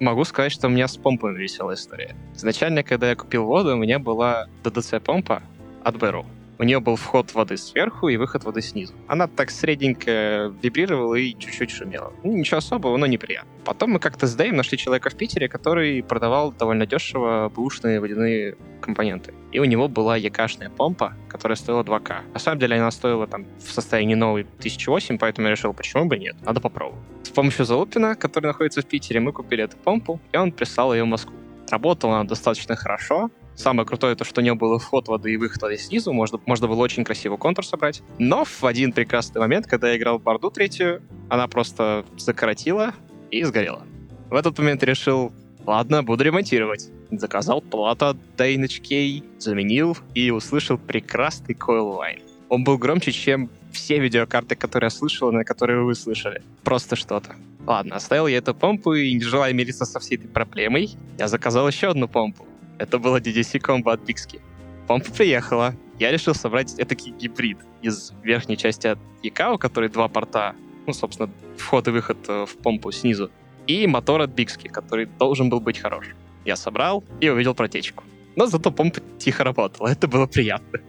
Могу 0.00 0.24
сказать, 0.24 0.50
что 0.50 0.66
у 0.66 0.70
меня 0.70 0.88
с 0.88 0.96
помпами 0.96 1.38
веселая 1.38 1.76
история. 1.76 2.16
Изначально, 2.34 2.82
когда 2.82 3.10
я 3.10 3.16
купил 3.16 3.44
воду, 3.44 3.74
у 3.74 3.76
меня 3.76 3.98
была 3.98 4.46
DDC-помпа 4.64 5.42
от 5.84 5.94
Barrow. 5.96 6.24
У 6.60 6.62
нее 6.62 6.78
был 6.78 6.96
вход 6.96 7.32
воды 7.32 7.56
сверху 7.56 8.10
и 8.10 8.18
выход 8.18 8.44
воды 8.44 8.60
снизу. 8.60 8.92
Она 9.08 9.28
так 9.28 9.50
средненько 9.50 10.52
вибрировала 10.62 11.14
и 11.14 11.34
чуть-чуть 11.38 11.70
шумела. 11.70 12.12
Ну, 12.22 12.36
ничего 12.36 12.58
особого, 12.58 12.98
но 12.98 13.06
неприятно. 13.06 13.50
Потом 13.64 13.92
мы 13.92 13.98
как-то 13.98 14.26
с 14.26 14.34
Дэйм 14.34 14.56
нашли 14.56 14.76
человека 14.76 15.08
в 15.08 15.14
Питере, 15.14 15.48
который 15.48 16.02
продавал 16.02 16.52
довольно 16.52 16.84
дешево 16.84 17.50
бэушные 17.56 17.98
водяные 17.98 18.58
компоненты. 18.82 19.32
И 19.52 19.58
у 19.58 19.64
него 19.64 19.88
была 19.88 20.18
якашная 20.18 20.68
помпа, 20.68 21.14
которая 21.30 21.56
стоила 21.56 21.82
2К. 21.82 22.16
На 22.34 22.38
самом 22.38 22.58
деле 22.58 22.76
она 22.76 22.90
стоила 22.90 23.26
там 23.26 23.46
в 23.58 23.72
состоянии 23.72 24.14
новой 24.14 24.42
1008, 24.42 25.16
поэтому 25.16 25.46
я 25.46 25.52
решил, 25.52 25.72
почему 25.72 26.04
бы 26.04 26.18
нет, 26.18 26.36
надо 26.42 26.60
попробовать. 26.60 27.02
С 27.22 27.30
помощью 27.30 27.64
Залупина, 27.64 28.16
который 28.16 28.48
находится 28.48 28.82
в 28.82 28.86
Питере, 28.86 29.20
мы 29.20 29.32
купили 29.32 29.64
эту 29.64 29.78
помпу, 29.78 30.20
и 30.30 30.36
он 30.36 30.52
прислал 30.52 30.92
ее 30.92 31.04
в 31.04 31.06
Москву. 31.06 31.34
Работала 31.70 32.16
она 32.16 32.24
достаточно 32.24 32.76
хорошо, 32.76 33.30
Самое 33.60 33.86
крутое 33.86 34.16
то, 34.16 34.24
что 34.24 34.40
у 34.40 34.44
него 34.44 34.56
был 34.56 34.78
вход 34.78 35.08
воды 35.08 35.34
и 35.34 35.36
выход 35.36 35.60
воды 35.60 35.76
снизу, 35.76 36.14
можно, 36.14 36.40
можно 36.46 36.66
было 36.66 36.80
очень 36.80 37.04
красиво 37.04 37.36
контур 37.36 37.66
собрать. 37.66 38.02
Но 38.18 38.46
в 38.46 38.64
один 38.64 38.90
прекрасный 38.90 39.38
момент, 39.38 39.66
когда 39.66 39.90
я 39.90 39.98
играл 39.98 40.18
в 40.18 40.22
Барду 40.22 40.50
третью, 40.50 41.02
она 41.28 41.46
просто 41.46 42.06
закоротила 42.16 42.94
и 43.30 43.44
сгорела. 43.44 43.82
В 44.30 44.34
этот 44.34 44.58
момент 44.58 44.82
решил, 44.82 45.30
ладно, 45.66 46.02
буду 46.02 46.24
ремонтировать. 46.24 46.88
Заказал 47.10 47.60
плату 47.60 48.06
от 48.06 48.16
Dynage 48.38 49.24
заменил 49.38 49.94
и 50.14 50.30
услышал 50.30 50.78
прекрасный 50.78 51.54
Line. 51.54 52.22
Он 52.48 52.64
был 52.64 52.78
громче, 52.78 53.12
чем 53.12 53.50
все 53.72 53.98
видеокарты, 53.98 54.56
которые 54.56 54.86
я 54.86 54.90
слышал, 54.90 55.30
на 55.32 55.44
которые 55.44 55.82
вы 55.82 55.94
слышали. 55.94 56.42
Просто 56.64 56.96
что-то. 56.96 57.36
Ладно, 57.66 57.96
оставил 57.96 58.26
я 58.26 58.38
эту 58.38 58.54
помпу 58.54 58.94
и, 58.94 59.12
не 59.12 59.20
желая 59.20 59.52
мириться 59.52 59.84
со 59.84 60.00
всей 60.00 60.16
этой 60.16 60.28
проблемой, 60.28 60.96
я 61.18 61.28
заказал 61.28 61.68
еще 61.68 61.88
одну 61.88 62.08
помпу. 62.08 62.46
Это 62.80 62.98
было 62.98 63.20
DDC 63.20 63.60
Combo 63.60 63.92
от 63.92 64.00
Bixby. 64.08 64.40
Помпа 64.86 65.12
приехала. 65.12 65.74
Я 65.98 66.10
решил 66.10 66.34
собрать 66.34 66.74
этакий 66.78 67.12
гибрид 67.12 67.58
из 67.82 68.14
верхней 68.22 68.56
части 68.56 68.86
от 68.86 68.98
Якао, 69.22 69.58
который 69.58 69.90
два 69.90 70.08
порта, 70.08 70.54
ну, 70.86 70.94
собственно, 70.94 71.30
вход 71.58 71.86
и 71.88 71.90
выход 71.90 72.16
э, 72.28 72.46
в 72.46 72.56
помпу 72.56 72.90
снизу, 72.90 73.30
и 73.66 73.86
мотор 73.86 74.22
от 74.22 74.30
Bixby, 74.30 74.70
который 74.70 75.04
должен 75.04 75.50
был 75.50 75.60
быть 75.60 75.78
хорош. 75.78 76.06
Я 76.46 76.56
собрал 76.56 77.04
и 77.20 77.28
увидел 77.28 77.54
протечку. 77.54 78.02
Но 78.34 78.46
зато 78.46 78.72
помпа 78.72 79.00
тихо 79.18 79.44
работала, 79.44 79.88
это 79.88 80.08
было 80.08 80.26
приятно. 80.26 80.80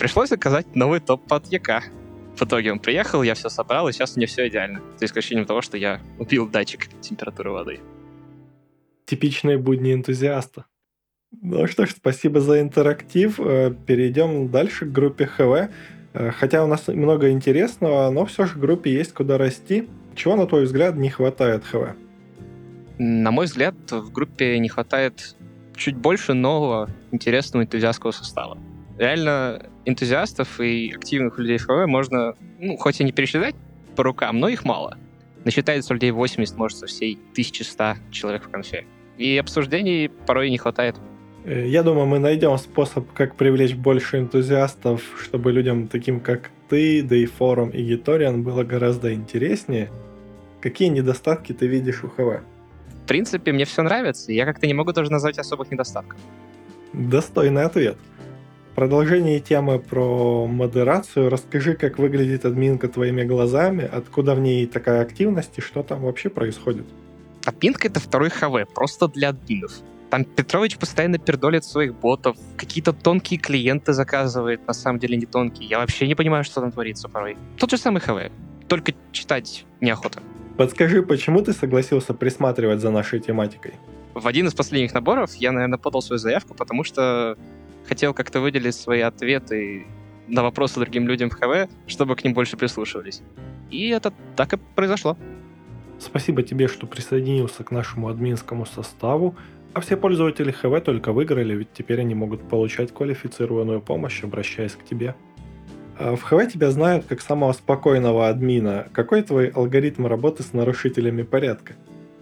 Пришлось 0.00 0.30
заказать 0.30 0.74
новый 0.74 0.98
топ 0.98 1.32
от 1.32 1.46
ЯК. 1.46 1.84
В 2.36 2.42
итоге 2.42 2.72
он 2.72 2.80
приехал, 2.80 3.22
я 3.22 3.34
все 3.34 3.48
собрал, 3.48 3.88
и 3.88 3.92
сейчас 3.92 4.16
у 4.16 4.18
меня 4.18 4.26
все 4.26 4.48
идеально. 4.48 4.80
За 4.98 5.04
исключением 5.04 5.46
того, 5.46 5.62
что 5.62 5.76
я 5.76 6.00
убил 6.18 6.48
датчик 6.48 6.88
температуры 7.00 7.52
воды. 7.52 7.80
Типичные 9.06 9.58
будни 9.58 9.94
энтузиаста. 9.94 10.64
Ну 11.42 11.66
что 11.66 11.86
ж, 11.86 11.90
спасибо 11.90 12.40
за 12.40 12.60
интерактив. 12.60 13.40
Э, 13.40 13.74
перейдем 13.86 14.48
дальше 14.50 14.86
к 14.86 14.92
группе 14.92 15.26
ХВ. 15.26 15.70
Э, 16.12 16.30
хотя 16.30 16.64
у 16.64 16.66
нас 16.66 16.88
много 16.88 17.30
интересного, 17.30 18.10
но 18.10 18.24
все 18.24 18.46
же 18.46 18.58
группе 18.58 18.92
есть 18.92 19.12
куда 19.12 19.38
расти. 19.38 19.88
Чего, 20.14 20.36
на 20.36 20.46
твой 20.46 20.64
взгляд, 20.64 20.96
не 20.96 21.10
хватает 21.10 21.64
ХВ? 21.64 21.96
На 22.98 23.30
мой 23.30 23.46
взгляд, 23.46 23.74
в 23.90 24.12
группе 24.12 24.58
не 24.58 24.68
хватает 24.68 25.36
чуть 25.76 25.96
больше 25.96 26.34
нового, 26.34 26.88
интересного 27.10 27.64
энтузиастского 27.64 28.12
состава. 28.12 28.58
Реально, 28.98 29.66
энтузиастов 29.84 30.60
и 30.60 30.92
активных 30.94 31.38
людей 31.38 31.58
ХВ 31.58 31.86
можно, 31.86 32.34
ну, 32.60 32.76
хоть 32.76 33.00
и 33.00 33.04
не 33.04 33.10
пересчитать 33.10 33.56
по 33.96 34.04
рукам, 34.04 34.38
но 34.38 34.48
их 34.48 34.64
мало. 34.64 34.96
Насчитается 35.44 35.92
людей 35.92 36.12
80, 36.12 36.56
может, 36.56 36.78
со 36.78 36.86
всей 36.86 37.18
1100 37.32 37.96
человек 38.12 38.44
в 38.44 38.50
конфе. 38.50 38.86
И 39.18 39.36
обсуждений 39.36 40.10
порой 40.26 40.50
не 40.50 40.58
хватает. 40.58 40.96
Э, 41.44 41.66
я 41.66 41.82
думаю, 41.82 42.06
мы 42.06 42.18
найдем 42.18 42.56
способ, 42.58 43.12
как 43.12 43.36
привлечь 43.36 43.74
больше 43.74 44.18
энтузиастов, 44.18 45.02
чтобы 45.22 45.52
людям 45.52 45.88
таким, 45.88 46.20
как 46.20 46.50
ты, 46.68 47.02
да 47.02 47.16
и 47.16 47.26
форум, 47.26 47.70
и 47.70 47.82
Гиториан 47.82 48.42
было 48.42 48.64
гораздо 48.64 49.12
интереснее. 49.12 49.90
Какие 50.60 50.88
недостатки 50.88 51.52
ты 51.52 51.66
видишь 51.66 52.02
у 52.02 52.08
ХВ? 52.08 52.42
В 53.04 53.06
принципе, 53.06 53.52
мне 53.52 53.66
все 53.66 53.82
нравится, 53.82 54.32
я 54.32 54.46
как-то 54.46 54.66
не 54.66 54.72
могу 54.72 54.92
даже 54.92 55.12
назвать 55.12 55.38
особых 55.38 55.70
недостатков. 55.70 56.18
Достойный 56.94 57.64
ответ. 57.64 57.96
продолжение 58.74 59.38
темы 59.40 59.78
про 59.78 60.46
модерацию 60.46 61.28
расскажи, 61.28 61.74
как 61.74 61.98
выглядит 61.98 62.44
админка 62.44 62.88
твоими 62.88 63.22
глазами, 63.22 63.88
откуда 63.92 64.34
в 64.34 64.40
ней 64.40 64.66
такая 64.66 65.02
активность 65.02 65.52
и 65.58 65.60
что 65.60 65.82
там 65.82 66.02
вообще 66.02 66.28
происходит. 66.28 66.86
Админка— 67.44 67.88
это 67.88 68.00
второй 68.00 68.30
ХВ, 68.30 68.72
просто 68.74 69.06
для 69.08 69.28
админов. 69.28 69.72
Там 70.14 70.24
Петрович 70.24 70.78
постоянно 70.78 71.18
пердолит 71.18 71.64
своих 71.64 71.92
ботов, 71.92 72.36
какие-то 72.56 72.92
тонкие 72.92 73.40
клиенты 73.40 73.92
заказывает, 73.92 74.64
на 74.64 74.72
самом 74.72 75.00
деле 75.00 75.16
не 75.16 75.26
тонкие. 75.26 75.68
Я 75.68 75.80
вообще 75.80 76.06
не 76.06 76.14
понимаю, 76.14 76.44
что 76.44 76.60
там 76.60 76.70
творится 76.70 77.08
порой. 77.08 77.36
Тот 77.58 77.72
же 77.72 77.78
самый 77.78 78.00
ХВ, 78.00 78.30
только 78.68 78.92
читать 79.10 79.66
неохота. 79.80 80.20
Подскажи, 80.56 81.02
почему 81.02 81.42
ты 81.42 81.52
согласился 81.52 82.14
присматривать 82.14 82.80
за 82.80 82.92
нашей 82.92 83.18
тематикой? 83.18 83.74
В 84.14 84.28
один 84.28 84.46
из 84.46 84.54
последних 84.54 84.94
наборов 84.94 85.34
я, 85.34 85.50
наверное, 85.50 85.78
подал 85.78 86.00
свою 86.00 86.18
заявку, 86.20 86.54
потому 86.54 86.84
что 86.84 87.36
хотел 87.88 88.14
как-то 88.14 88.38
выделить 88.38 88.76
свои 88.76 89.00
ответы 89.00 89.84
на 90.28 90.44
вопросы 90.44 90.78
другим 90.78 91.08
людям 91.08 91.28
в 91.28 91.34
ХВ, 91.34 91.68
чтобы 91.88 92.14
к 92.14 92.22
ним 92.22 92.34
больше 92.34 92.56
прислушивались. 92.56 93.20
И 93.72 93.88
это 93.88 94.12
так 94.36 94.52
и 94.52 94.58
произошло. 94.76 95.18
Спасибо 95.98 96.42
тебе, 96.42 96.68
что 96.68 96.86
присоединился 96.86 97.64
к 97.64 97.70
нашему 97.70 98.08
админскому 98.08 98.66
составу. 98.66 99.34
А 99.74 99.80
все 99.80 99.96
пользователи 99.96 100.52
ХВ 100.52 100.84
только 100.84 101.12
выиграли, 101.12 101.54
ведь 101.54 101.72
теперь 101.72 102.00
они 102.00 102.14
могут 102.14 102.48
получать 102.48 102.94
квалифицированную 102.94 103.80
помощь, 103.80 104.22
обращаясь 104.22 104.72
к 104.72 104.84
тебе. 104.84 105.16
А 105.98 106.14
в 106.14 106.22
ХВ 106.22 106.52
тебя 106.52 106.70
знают 106.70 107.06
как 107.06 107.20
самого 107.20 107.52
спокойного 107.52 108.28
админа. 108.28 108.86
Какой 108.92 109.22
твой 109.22 109.48
алгоритм 109.48 110.06
работы 110.06 110.44
с 110.44 110.52
нарушителями 110.52 111.22
порядка? 111.22 111.74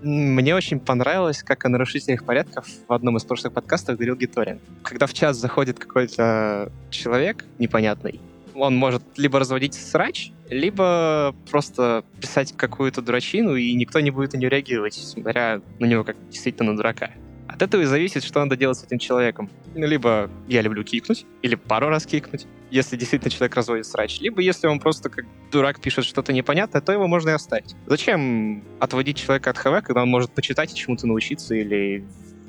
Мне 0.02 0.56
очень 0.56 0.80
понравилось, 0.80 1.42
как 1.42 1.64
о 1.66 1.68
нарушителях 1.68 2.24
порядков 2.24 2.66
в 2.88 2.92
одном 2.92 3.18
из 3.18 3.24
прошлых 3.24 3.52
подкастов 3.52 3.96
говорил 3.96 4.16
Гиторин. 4.16 4.58
Когда 4.82 5.06
в 5.06 5.12
час 5.12 5.36
заходит 5.36 5.78
какой-то 5.78 6.72
человек 6.90 7.44
непонятный, 7.58 8.20
он 8.54 8.74
может 8.76 9.02
либо 9.16 9.38
разводить 9.38 9.74
срач, 9.74 10.32
либо 10.48 11.34
просто 11.50 12.04
писать 12.20 12.54
какую-то 12.56 13.02
дурачину, 13.02 13.54
и 13.56 13.74
никто 13.74 14.00
не 14.00 14.10
будет 14.10 14.32
на 14.32 14.38
нее 14.38 14.48
реагировать, 14.48 14.94
смотря 14.94 15.60
на 15.78 15.86
него 15.86 16.02
как 16.02 16.16
действительно 16.30 16.72
на 16.72 16.76
дурака. 16.76 17.10
От 17.52 17.60
этого 17.60 17.82
и 17.82 17.84
зависит, 17.84 18.24
что 18.24 18.40
надо 18.40 18.56
делать 18.56 18.78
с 18.78 18.84
этим 18.84 18.98
человеком. 18.98 19.50
Либо 19.74 20.30
я 20.48 20.62
люблю 20.62 20.82
кикнуть, 20.84 21.26
или 21.42 21.54
пару 21.54 21.88
раз 21.88 22.06
кикнуть, 22.06 22.46
если 22.70 22.96
действительно 22.96 23.30
человек 23.30 23.54
разводит 23.54 23.86
срач. 23.86 24.20
Либо 24.20 24.40
если 24.40 24.66
он 24.68 24.80
просто 24.80 25.10
как 25.10 25.26
дурак 25.50 25.80
пишет 25.80 26.04
что-то 26.06 26.32
непонятное, 26.32 26.80
то 26.80 26.92
его 26.92 27.06
можно 27.06 27.30
и 27.30 27.32
оставить. 27.32 27.74
Зачем 27.86 28.64
отводить 28.80 29.18
человека 29.18 29.50
от 29.50 29.58
ХВ, 29.58 29.84
когда 29.84 30.02
он 30.02 30.08
может 30.08 30.32
почитать 30.32 30.72
и 30.72 30.76
чему-то 30.76 31.06
научиться, 31.06 31.54
или 31.54 32.04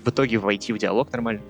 в 0.06 0.10
итоге 0.10 0.38
войти 0.38 0.72
в 0.72 0.78
диалог 0.78 1.12
нормально? 1.12 1.42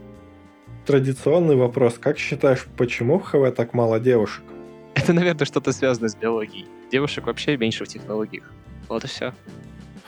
Традиционный 0.85 1.55
вопрос. 1.55 1.97
Как 1.99 2.17
считаешь, 2.17 2.65
почему 2.75 3.19
в 3.19 3.23
ХВ 3.23 3.55
так 3.55 3.73
мало 3.73 3.99
девушек? 3.99 4.43
Это, 4.95 5.13
наверное, 5.13 5.45
что-то 5.45 5.71
связано 5.71 6.09
с 6.09 6.15
биологией. 6.15 6.65
Девушек 6.91 7.27
вообще 7.27 7.55
меньше 7.57 7.85
в 7.85 7.87
технологиях. 7.87 8.51
Вот 8.89 9.03
и 9.03 9.07
все. 9.07 9.33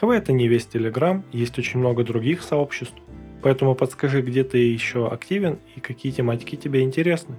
ХВ 0.02 0.10
это 0.10 0.34
не 0.34 0.48
весь 0.48 0.66
Телеграм, 0.66 1.24
есть 1.32 1.58
очень 1.58 1.80
много 1.80 2.04
других 2.04 2.44
сообществ. 2.44 2.96
Поэтому 3.46 3.76
подскажи, 3.76 4.24
где 4.24 4.44
ты 4.44 4.58
еще 4.58 5.08
активен 5.08 5.60
и 5.76 5.80
какие 5.80 6.12
тематики 6.12 6.56
тебе 6.56 6.82
интересны. 6.82 7.36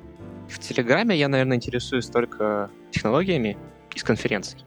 В 0.48 0.60
Телеграме 0.60 1.16
я, 1.16 1.26
наверное, 1.26 1.56
интересуюсь 1.56 2.06
только 2.06 2.70
технологиями 2.92 3.58
из 3.92 4.04
конференций. 4.04 4.60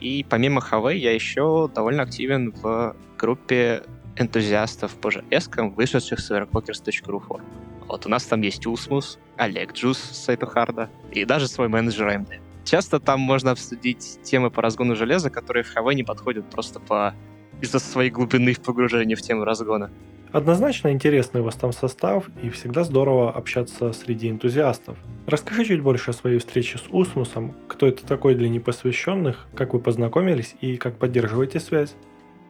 И 0.00 0.26
помимо 0.28 0.60
ХВ 0.60 0.90
я 0.92 1.14
еще 1.14 1.70
довольно 1.72 2.02
активен 2.02 2.50
в 2.50 2.96
группе 3.16 3.84
энтузиастов 4.16 4.96
по 4.96 5.10
JS, 5.10 5.70
вышедших 5.76 6.18
с 6.18 6.28
overclockers.ru 6.32 7.20
форум. 7.20 7.46
Вот 7.86 8.06
у 8.06 8.08
нас 8.08 8.24
там 8.24 8.40
есть 8.40 8.66
Усмус, 8.66 9.20
Олег 9.36 9.74
Джус 9.74 9.96
с 9.96 10.24
сайта 10.24 10.46
Харда 10.46 10.90
и 11.12 11.24
даже 11.24 11.46
свой 11.46 11.68
менеджер 11.68 12.08
AMD. 12.08 12.40
Часто 12.64 12.98
там 12.98 13.20
можно 13.20 13.52
обсудить 13.52 14.18
темы 14.24 14.50
по 14.50 14.60
разгону 14.60 14.96
железа, 14.96 15.30
которые 15.30 15.62
в 15.62 15.72
ХВ 15.72 15.94
не 15.94 16.02
подходят 16.02 16.50
просто 16.50 16.80
по 16.80 17.14
из-за 17.60 17.78
своей 17.78 18.10
глубины 18.10 18.54
в 18.54 18.60
погружении 18.60 19.14
в 19.14 19.22
тему 19.22 19.44
разгона. 19.44 19.92
Однозначно 20.32 20.92
интересный 20.92 21.40
у 21.40 21.44
вас 21.44 21.56
там 21.56 21.72
состав, 21.72 22.30
и 22.40 22.50
всегда 22.50 22.84
здорово 22.84 23.32
общаться 23.32 23.92
среди 23.92 24.30
энтузиастов. 24.30 24.96
Расскажи 25.26 25.64
чуть 25.64 25.82
больше 25.82 26.10
о 26.10 26.12
своей 26.12 26.38
встрече 26.38 26.78
с 26.78 26.84
Усмусом, 26.90 27.54
кто 27.66 27.88
это 27.88 28.06
такой 28.06 28.36
для 28.36 28.48
непосвященных, 28.48 29.48
как 29.54 29.74
вы 29.74 29.80
познакомились 29.80 30.54
и 30.60 30.76
как 30.76 30.98
поддерживаете 30.98 31.58
связь. 31.58 31.96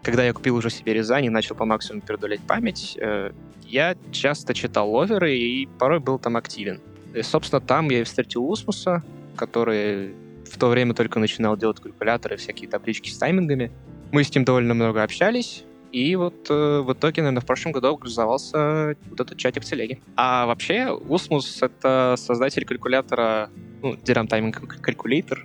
Когда 0.03 0.25
я 0.25 0.33
купил 0.35 0.57
уже 0.57 0.71
себе 0.71 0.95
Рязань 0.95 1.27
и 1.27 1.31
начал 1.31 1.55
по 1.55 1.65
максимуму 1.65 2.03
передолять 2.03 2.41
память, 2.41 2.99
э, 3.01 3.33
я 3.67 3.97
часто 4.13 4.53
читал 4.53 4.91
ловеры 4.91 5.37
и 5.37 5.67
порой 5.79 6.01
был 6.01 6.19
там 6.19 6.37
активен. 6.37 6.81
И, 7.15 7.23
собственно, 7.23 7.61
там 7.61 7.91
я 7.91 8.01
и 8.01 8.05
встретил 8.05 8.49
Усмуса, 8.51 9.03
который 9.37 10.15
в 10.51 10.59
то 10.59 10.69
время 10.69 10.95
только 10.95 11.19
начинал 11.19 11.57
делать 11.57 11.81
калькуляторы, 11.81 12.37
всякие 12.37 12.69
таблички 12.69 13.09
с 13.09 13.17
таймингами. 13.17 13.71
Мы 14.11 14.25
с 14.25 14.35
ним 14.35 14.45
довольно 14.45 14.75
много 14.75 15.03
общались, 15.03 15.65
И 15.93 16.15
вот 16.17 16.47
э, 16.51 16.81
в 16.81 16.93
итоге, 16.93 17.23
наверное, 17.23 17.41
в 17.41 17.47
прошлом 17.47 17.73
году 17.73 17.89
образовался 17.89 18.97
вот 19.09 19.21
этот 19.21 19.37
чатик 19.37 19.65
телеги. 19.65 20.01
А 20.17 20.47
вообще, 20.47 20.89
Usmus— 20.89 21.59
это 21.61 22.15
создатель 22.17 22.65
калькулятора, 22.65 23.51
ну, 23.83 23.95
DRAM 23.95 24.29
Timing 24.29 24.55
Calculator 24.83 25.39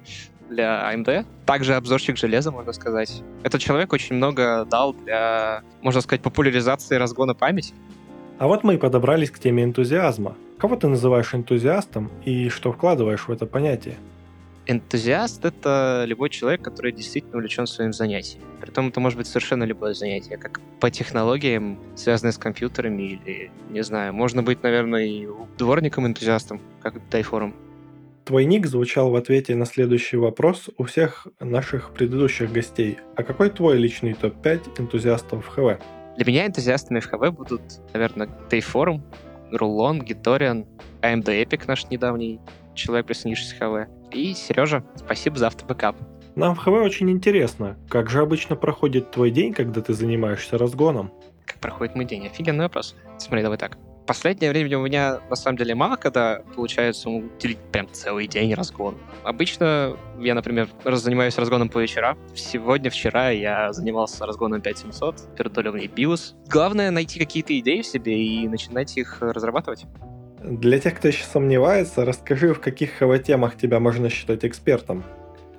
для 0.49 0.93
AMD. 0.93 1.25
Также 1.45 1.75
обзорщик 1.75 2.17
железа, 2.17 2.51
можно 2.51 2.73
сказать. 2.73 3.23
Этот 3.43 3.61
человек 3.61 3.93
очень 3.93 4.15
много 4.15 4.65
дал 4.65 4.93
для, 4.93 5.63
можно 5.81 6.01
сказать, 6.01 6.21
популяризации 6.21 6.95
разгона 6.95 7.33
памяти. 7.33 7.73
А 8.37 8.47
вот 8.47 8.63
мы 8.63 8.75
и 8.75 8.77
подобрались 8.77 9.31
к 9.31 9.39
теме 9.39 9.63
энтузиазма. 9.63 10.35
Кого 10.57 10.75
ты 10.75 10.87
называешь 10.87 11.33
энтузиастом 11.33 12.11
и 12.23 12.49
что 12.49 12.71
вкладываешь 12.71 13.27
в 13.27 13.31
это 13.31 13.45
понятие? 13.45 13.95
Энтузиаст— 14.67 15.45
это 15.45 16.05
любой 16.07 16.29
человек, 16.31 16.63
который 16.63 16.91
действительно 16.91 17.35
увлечен 17.37 17.67
своим 17.67 17.93
занятием. 17.93 18.43
Притом 18.61 18.87
это 18.87 18.99
может 18.99 19.17
быть 19.17 19.27
совершенно 19.27 19.63
любое 19.63 19.93
занятие, 19.93 20.37
как 20.37 20.59
по 20.79 20.89
технологиям, 20.89 21.79
связанное 21.95 22.31
с 22.31 22.39
компьютерами, 22.39 23.03
или, 23.03 23.51
не 23.69 23.83
знаю, 23.83 24.13
можно 24.13 24.41
быть, 24.41 24.63
наверное, 24.63 25.05
и 25.05 25.27
дворником-энтузиастом, 25.59 26.61
как 26.81 27.07
Дайфорум. 27.09 27.53
Твой 28.25 28.45
ник 28.45 28.65
звучал 28.65 29.11
в 29.11 29.15
ответе 29.15 29.55
на 29.55 29.65
следующий 29.65 30.17
вопрос 30.17 30.71
у 30.77 30.85
всех 30.85 31.27
наших 31.39 31.91
предыдущих 31.93 32.51
гостей. 32.51 32.97
А 33.15 33.21
какой 33.21 33.51
твой 33.51 33.77
личный 33.77 34.15
топ-5 34.15 34.79
энтузиастов 34.79 35.45
в 35.45 35.49
ХВ? 35.49 35.79
Для 36.17 36.25
меня 36.25 36.47
энтузиастами 36.47 37.01
в 37.01 37.05
ХВ 37.05 37.29
будут, 37.29 37.61
наверное, 37.93 38.27
Dayforum, 38.49 39.03
Рулон, 39.51 40.01
Гиториан, 40.01 40.65
AMD 41.01 41.25
Epic 41.25 41.65
наш 41.67 41.87
недавний 41.91 42.39
человек, 42.75 43.07
присоединившийся 43.07 43.55
к 43.55 43.59
ХВ, 43.59 43.89
и 44.11 44.33
Сережа, 44.33 44.83
спасибо 44.95 45.37
за 45.37 45.47
автобэкап. 45.47 45.95
Нам 46.35 46.55
в 46.55 46.59
ХВ 46.59 46.67
очень 46.67 47.09
интересно, 47.09 47.77
как 47.89 48.09
же 48.09 48.21
обычно 48.21 48.55
проходит 48.55 49.11
твой 49.11 49.31
день, 49.31 49.53
когда 49.53 49.81
ты 49.81 49.93
занимаешься 49.93 50.57
разгоном? 50.57 51.11
Как 51.45 51.59
проходит 51.59 51.95
мой 51.95 52.05
день? 52.05 52.27
Офигенный 52.27 52.65
вопрос. 52.65 52.95
Смотри, 53.17 53.41
давай 53.41 53.57
так 53.57 53.77
последнее 54.05 54.51
время 54.51 54.77
у 54.77 54.83
меня 54.83 55.19
на 55.29 55.35
самом 55.35 55.57
деле 55.57 55.75
мало, 55.75 55.95
когда 55.95 56.41
получается 56.55 57.09
уделить 57.09 57.57
прям 57.71 57.87
целый 57.91 58.27
день 58.27 58.53
разгон. 58.53 58.97
Обычно 59.23 59.97
я, 60.19 60.35
например, 60.35 60.69
занимаюсь 60.85 61.37
разгоном 61.37 61.69
по 61.69 61.79
вечерам. 61.79 62.17
Сегодня, 62.35 62.89
вчера 62.89 63.29
я 63.29 63.73
занимался 63.73 64.25
разгоном 64.25 64.61
5700, 64.61 65.35
передоливный 65.35 65.87
биос. 65.87 66.35
Главное 66.47 66.91
найти 66.91 67.19
какие-то 67.19 67.57
идеи 67.59 67.81
в 67.81 67.87
себе 67.87 68.21
и 68.21 68.47
начинать 68.47 68.95
их 68.97 69.21
разрабатывать. 69.21 69.85
Для 70.47 70.77
тех, 70.77 70.95
кто 70.95 71.07
еще 71.07 71.23
сомневается, 71.23 72.05
расскажи, 72.05 72.53
в 72.53 72.59
каких 72.59 72.99
ХВ-темах 72.99 73.57
тебя 73.57 73.79
можно 73.79 74.09
считать 74.09 74.45
экспертом. 74.45 75.03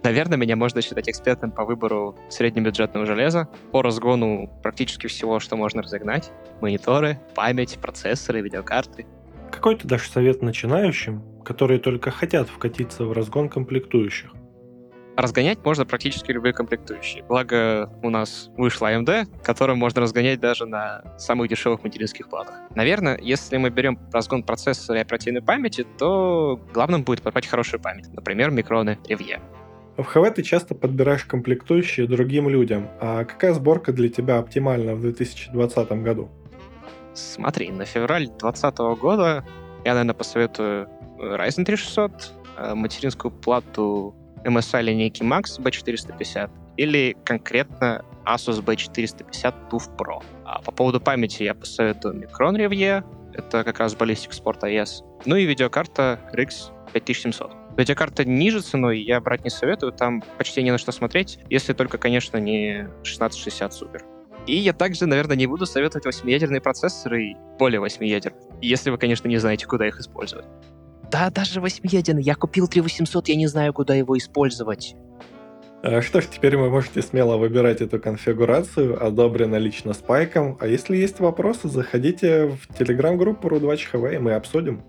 Наверное, 0.04 0.38
меня 0.38 0.54
можно 0.54 0.80
считать 0.80 1.08
экспертом 1.08 1.50
по 1.50 1.64
выбору 1.64 2.16
среднебюджетного 2.28 3.04
железа, 3.04 3.48
по 3.72 3.82
разгону 3.82 4.48
практически 4.62 5.08
всего, 5.08 5.40
что 5.40 5.56
можно 5.56 5.82
разогнать. 5.82 6.30
Мониторы, 6.60 7.18
память, 7.34 7.78
процессоры, 7.82 8.42
видеокарты. 8.42 9.06
Какой 9.50 9.74
ты 9.74 9.88
дашь 9.88 10.08
совет 10.08 10.40
начинающим, 10.40 11.20
которые 11.44 11.80
только 11.80 12.12
хотят 12.12 12.48
вкатиться 12.48 13.06
в 13.06 13.12
разгон 13.12 13.48
комплектующих? 13.48 14.30
Разгонять 15.16 15.64
можно 15.64 15.86
практически 15.86 16.30
любые 16.30 16.52
комплектующие. 16.52 17.24
Благо 17.24 17.90
у 18.02 18.10
нас 18.10 18.50
вышла 18.58 18.92
AMD, 18.92 19.42
которую 19.42 19.76
можно 19.76 20.02
разгонять 20.02 20.40
даже 20.40 20.66
на 20.66 21.02
самых 21.18 21.48
дешевых 21.48 21.82
материнских 21.82 22.28
платах. 22.28 22.54
Наверное, 22.74 23.18
если 23.22 23.56
мы 23.56 23.70
берем 23.70 23.98
разгон 24.12 24.42
процессора 24.42 24.98
и 24.98 25.02
оперативной 25.02 25.40
памяти, 25.40 25.86
то 25.98 26.60
главным 26.74 27.02
будет 27.02 27.22
подобрать 27.22 27.46
хорошую 27.46 27.80
память. 27.80 28.12
Например, 28.12 28.50
микроны 28.50 28.98
Revie. 29.08 29.40
В 29.96 30.04
ХВ 30.04 30.34
ты 30.34 30.42
часто 30.42 30.74
подбираешь 30.74 31.24
комплектующие 31.24 32.06
другим 32.06 32.50
людям. 32.50 32.90
А 33.00 33.24
какая 33.24 33.54
сборка 33.54 33.92
для 33.92 34.10
тебя 34.10 34.36
оптимальна 34.36 34.94
в 34.94 35.00
2020 35.00 35.92
году? 36.02 36.28
Смотри, 37.14 37.70
на 37.70 37.86
февраль 37.86 38.26
2020 38.26 38.78
года 39.00 39.44
я, 39.86 39.92
наверное, 39.94 40.14
посоветую 40.14 40.90
Ryzen 41.18 41.64
3600, 41.64 42.32
э, 42.58 42.74
материнскую 42.74 43.30
плату 43.32 44.14
MSI 44.46 44.82
линейки 44.82 45.22
Max 45.22 45.58
B450 45.60 46.50
или 46.76 47.16
конкретно 47.24 48.04
Asus 48.24 48.62
B450 48.62 49.54
TUF 49.70 49.96
Pro. 49.96 50.22
А 50.44 50.60
по 50.62 50.72
поводу 50.72 51.00
памяти 51.00 51.44
я 51.44 51.54
посоветую 51.54 52.14
Micron 52.14 52.56
Revie, 52.56 53.04
это 53.34 53.64
как 53.64 53.78
раз 53.80 53.94
Ballistic 53.94 54.30
Sport 54.30 54.60
AES, 54.62 55.04
ну 55.24 55.36
и 55.36 55.44
видеокарта 55.44 56.20
RX 56.32 56.70
5700. 56.92 57.52
Видеокарта 57.76 58.24
ниже 58.24 58.62
ценой 58.62 59.00
я 59.00 59.20
брать 59.20 59.44
не 59.44 59.50
советую, 59.50 59.92
там 59.92 60.22
почти 60.38 60.62
не 60.62 60.70
на 60.70 60.78
что 60.78 60.92
смотреть, 60.92 61.38
если 61.50 61.74
только, 61.74 61.98
конечно, 61.98 62.38
не 62.38 62.88
1660 63.02 63.72
Super. 63.72 64.02
И 64.46 64.56
я 64.56 64.72
также, 64.72 65.06
наверное, 65.06 65.36
не 65.36 65.46
буду 65.46 65.66
советовать 65.66 66.06
8-ядерные 66.06 66.60
процессоры 66.60 67.24
и 67.24 67.36
более 67.58 67.80
8 67.80 68.04
ядер, 68.04 68.32
если 68.62 68.90
вы, 68.90 68.98
конечно, 68.98 69.28
не 69.28 69.38
знаете, 69.38 69.66
куда 69.66 69.86
их 69.86 69.98
использовать. 69.98 70.46
Да, 71.10 71.30
даже 71.30 71.60
8-ядерный. 71.60 72.22
Я 72.22 72.34
купил 72.34 72.68
3800, 72.68 73.28
я 73.28 73.36
не 73.36 73.46
знаю, 73.46 73.72
куда 73.72 73.94
его 73.94 74.16
использовать. 74.18 74.96
А 75.82 76.02
что 76.02 76.20
ж, 76.20 76.26
теперь 76.26 76.56
вы 76.56 76.68
можете 76.68 77.00
смело 77.00 77.36
выбирать 77.36 77.80
эту 77.80 78.00
конфигурацию, 78.00 79.04
одобрено 79.04 79.56
лично 79.56 79.92
спайком. 79.92 80.56
А 80.60 80.66
если 80.66 80.96
есть 80.96 81.20
вопросы, 81.20 81.68
заходите 81.68 82.46
в 82.46 82.74
телеграм-группу 82.76 83.48
RU2HV, 83.48 84.16
и 84.16 84.18
мы 84.18 84.32
обсудим. 84.32 84.82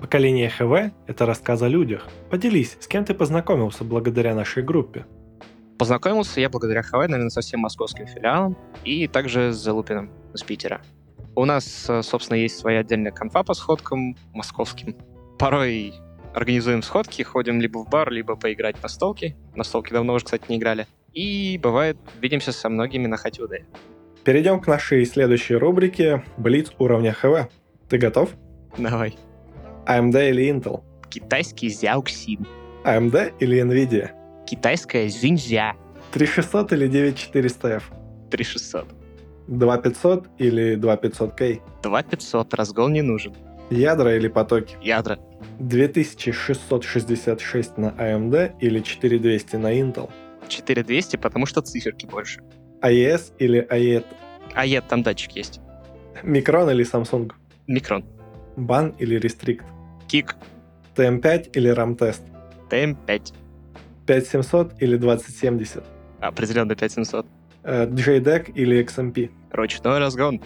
Поколение 0.00 0.50
ХВ– 0.50 0.92
это 1.06 1.26
рассказ 1.26 1.62
о 1.62 1.68
людях. 1.68 2.08
Поделись, 2.30 2.76
с 2.80 2.86
кем 2.86 3.04
ты 3.04 3.14
познакомился 3.14 3.84
благодаря 3.84 4.34
нашей 4.34 4.62
группе? 4.62 5.06
Познакомился 5.78 6.40
я 6.40 6.50
благодаря 6.50 6.82
ХВ, 6.82 6.92
наверное, 6.92 7.30
со 7.30 7.40
всем 7.40 7.60
московским 7.60 8.06
филиалом 8.06 8.58
и 8.84 9.08
также 9.08 9.52
с 9.52 9.56
Залупиным 9.56 10.10
из 10.34 10.42
Питера. 10.42 10.82
У 11.34 11.44
нас, 11.44 11.86
э, 11.88 12.02
собственно, 12.02 12.38
есть 12.38 12.58
своя 12.58 12.80
отдельная 12.80 13.12
конфа 13.12 13.42
по 13.42 13.54
сходкам 13.54 14.16
московским. 14.32 14.96
Порой 15.38 15.94
организуем 16.34 16.82
сходки, 16.82 17.22
ходим 17.22 17.60
либо 17.60 17.78
в 17.78 17.88
бар, 17.88 18.10
либо 18.10 18.36
поиграть 18.36 18.82
на 18.82 18.88
столки. 18.88 19.36
На 19.54 19.64
столке 19.64 19.94
давно 19.94 20.14
уже, 20.14 20.24
кстати, 20.24 20.44
не 20.48 20.58
играли. 20.58 20.86
И 21.12 21.58
бывает, 21.62 21.96
видимся 22.20 22.52
со 22.52 22.68
многими 22.68 23.06
на 23.06 23.16
Хатюде. 23.16 23.66
Перейдем 24.24 24.60
к 24.60 24.66
нашей 24.66 25.04
следующей 25.06 25.54
рубрике 25.54 26.24
«Блиц 26.36 26.72
уровня 26.78 27.12
ХВ». 27.12 27.48
Ты 27.88 27.98
готов? 27.98 28.30
Давай. 28.76 29.16
AMD 29.86 30.30
или 30.30 30.52
Intel? 30.52 30.82
Китайский 31.08 31.68
Xiaoxin. 31.68 32.46
AMD 32.84 33.32
или 33.40 33.62
Nvidia? 33.62 34.10
Китайская 34.46 35.08
Зинзя. 35.08 35.74
3600 36.12 36.72
или 36.72 36.88
9400F? 36.88 37.82
3600. 38.30 38.99
2500 39.50 40.28
или 40.38 40.76
2500K? 40.76 41.60
2500, 41.82 42.54
разгон 42.54 42.92
не 42.92 43.02
нужен. 43.02 43.34
Ядра 43.70 44.16
или 44.16 44.28
потоки? 44.28 44.76
Ядра. 44.80 45.18
2666 45.58 47.78
на 47.78 47.90
AMD 47.98 48.52
или 48.60 48.80
4200 48.80 49.56
на 49.56 49.72
Intel? 49.72 50.08
4200, 50.48 51.16
потому 51.16 51.46
что 51.46 51.60
циферки 51.60 52.06
больше. 52.06 52.40
AES 52.82 53.32
или 53.38 53.66
AET? 53.70 54.04
AET, 54.54 54.84
там 54.88 55.02
датчик 55.02 55.32
есть. 55.32 55.60
Микрон 56.22 56.70
или 56.70 56.84
Samsung? 56.84 57.32
Микрон. 57.66 58.04
Бан 58.56 58.94
или 58.98 59.20
Restrict? 59.20 59.62
Кик. 60.08 60.36
TM5 60.96 61.50
или 61.54 61.72
RAM-тест? 61.72 62.22
TM5. 62.70 63.32
5700 64.06 64.82
или 64.82 64.96
2070? 64.96 65.84
Определенно 66.20 66.74
5700. 66.74 67.26
Э, 67.62 67.86
JDEC 67.86 68.52
или 68.54 68.84
XMP? 68.84 69.30
Ручной 69.50 69.98
разгон. 69.98 70.42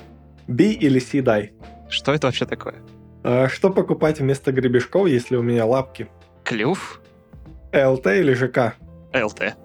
B 0.47 0.65
или 0.73 0.99
C-DAI? 0.99 1.51
Что 1.89 2.13
это 2.13 2.27
вообще 2.27 2.47
такое? 2.47 2.83
А 3.23 3.49
что 3.49 3.71
покупать 3.71 4.21
вместо 4.21 4.53
гребешков, 4.53 5.07
если 5.09 5.37
у 5.37 5.43
меня 5.43 5.65
лапки? 5.65 6.09
Клюв. 6.45 7.01
LT 7.73 8.21
или 8.21 8.35
ЖК? 8.35 8.77
ЛТ. 9.15 9.57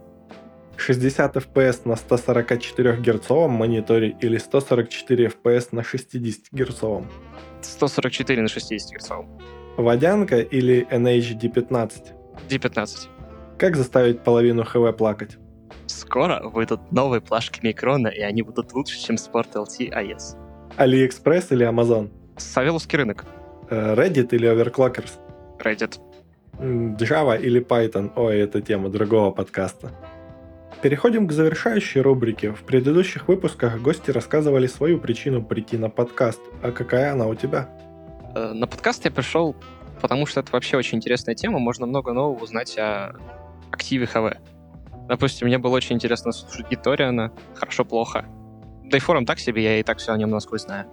60 0.78 1.36
FPS 1.36 1.82
на 1.86 1.95
144 1.95 2.97
герцовом 3.02 3.52
мониторе 3.52 4.15
или 4.21 4.38
144 4.38 5.28
FPS 5.28 5.69
на 5.71 5.84
60 5.84 6.52
герцовом? 6.52 7.08
144 7.62 8.41
на 8.41 8.47
60 8.47 8.91
герцовом. 8.91 9.41
Водянка 9.78 10.39
или 10.39 10.88
NHD15? 10.89 12.13
D15. 12.49 13.08
Как 13.58 13.75
заставить 13.75 14.23
половину 14.23 14.63
ХВ 14.63 14.95
плакать? 14.97 15.38
Скоро 15.88 16.41
выйдут 16.49 16.91
новые 16.91 17.21
плашки 17.21 17.60
Микрона, 17.63 18.08
и 18.08 18.21
они 18.21 18.41
будут 18.41 18.73
лучше, 18.73 18.99
чем 18.99 19.15
Sport 19.15 19.53
LT 19.53 19.91
AES. 19.91 20.36
AliExpress 20.77 21.47
или 21.51 21.67
Amazon? 21.67 22.10
Савеловский 22.38 22.97
рынок. 22.97 23.25
Э, 23.69 23.95
Reddit 23.95 24.29
или 24.32 24.49
Overclockers? 24.49 25.12
Reddit. 25.60 25.99
Java 26.60 27.39
или 27.39 27.62
Python? 27.62 28.12
Ой, 28.15 28.39
это 28.39 28.62
тема 28.62 28.89
другого 28.89 29.32
подкаста. 29.32 29.91
Переходим 30.82 31.27
к 31.27 31.32
завершающей 31.32 32.01
рубрике. 32.01 32.51
В 32.53 32.63
предыдущих 32.63 33.27
выпусках 33.27 33.79
гости 33.82 34.12
рассказывали 34.12 34.67
свою 34.67 34.99
причину 34.99 35.43
прийти 35.43 35.77
на 35.77 35.89
подкаст. 35.89 36.39
А 36.62 36.71
какая 36.71 37.12
она 37.13 37.27
у 37.27 37.36
тебя? 37.36 37.69
Э, 38.36 38.53
На 38.53 38.67
подкаст 38.67 39.03
я 39.05 39.12
пришел, 39.12 39.55
потому 40.01 40.25
что 40.25 40.39
это 40.39 40.51
вообще 40.53 40.77
очень 40.77 40.97
интересная 40.97 41.36
тема. 41.36 41.60
Можно 41.60 41.86
много 41.86 42.13
нового 42.13 42.41
узнать 42.41 42.77
о 42.77 43.15
активе 43.71 44.05
ХВ. 44.05 44.38
Допустим, 45.10 45.48
мне 45.48 45.58
было 45.58 45.76
очень 45.76 45.95
интересно 45.95 46.32
слушать 46.32 46.69
Гиториана, 46.69 47.34
хорошо-плохо. 47.56 48.26
Да 48.84 48.98
и 48.98 49.00
форум 49.00 49.26
так 49.26 49.39
себе, 49.39 49.63
я 49.63 49.80
и 49.80 49.84
так 49.84 49.98
все 49.98 50.13
о 50.13 50.17
нем 50.17 50.30
насквозь 50.30 50.62
знаю. 50.62 50.86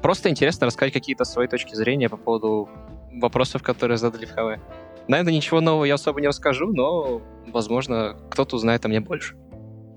Просто 0.00 0.30
интересно 0.30 0.68
рассказать 0.68 0.92
какие-то 0.92 1.24
свои 1.24 1.48
точки 1.48 1.74
зрения 1.74 2.08
по 2.08 2.16
поводу 2.16 2.68
вопросов, 3.12 3.64
которые 3.64 3.98
задали 3.98 4.26
в 4.26 4.30
ХВ. 4.30 4.60
Наверное, 5.08 5.32
ничего 5.32 5.60
нового 5.60 5.84
я 5.86 5.94
особо 5.94 6.20
не 6.20 6.28
расскажу, 6.28 6.72
но, 6.72 7.20
возможно, 7.48 8.16
кто-то 8.30 8.54
узнает 8.54 8.84
о 8.84 8.88
мне 8.88 9.00
больше. 9.00 9.34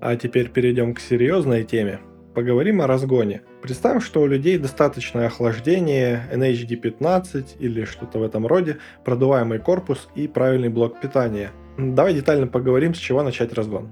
А 0.02 0.15
теперь 0.15 0.49
перейдем 0.49 0.95
к 0.95 0.99
серьезной 0.99 1.63
теме. 1.65 1.99
Поговорим 2.34 2.82
о 2.82 2.88
разгоне. 2.88 3.43
Представим, 3.62 4.02
что 4.02 4.23
у 4.23 4.26
людей 4.26 4.58
достаточное 4.58 5.28
охлаждение, 5.28 6.28
NHD15 6.34 7.58
или 7.60 7.86
что-то 7.86 8.17
в 8.17 8.23
этом 8.23 8.47
роде, 8.47 8.80
продуваемый 9.06 9.60
корпус 9.60 10.10
и 10.15 10.28
правильный 10.28 10.69
блок 10.69 10.99
питания. 10.99 11.52
Давай 11.77 12.13
детально 12.13 12.47
поговорим, 12.47 12.93
с 12.93 12.97
чего 12.97 13.23
начать 13.23 13.53
разгон. 13.53 13.89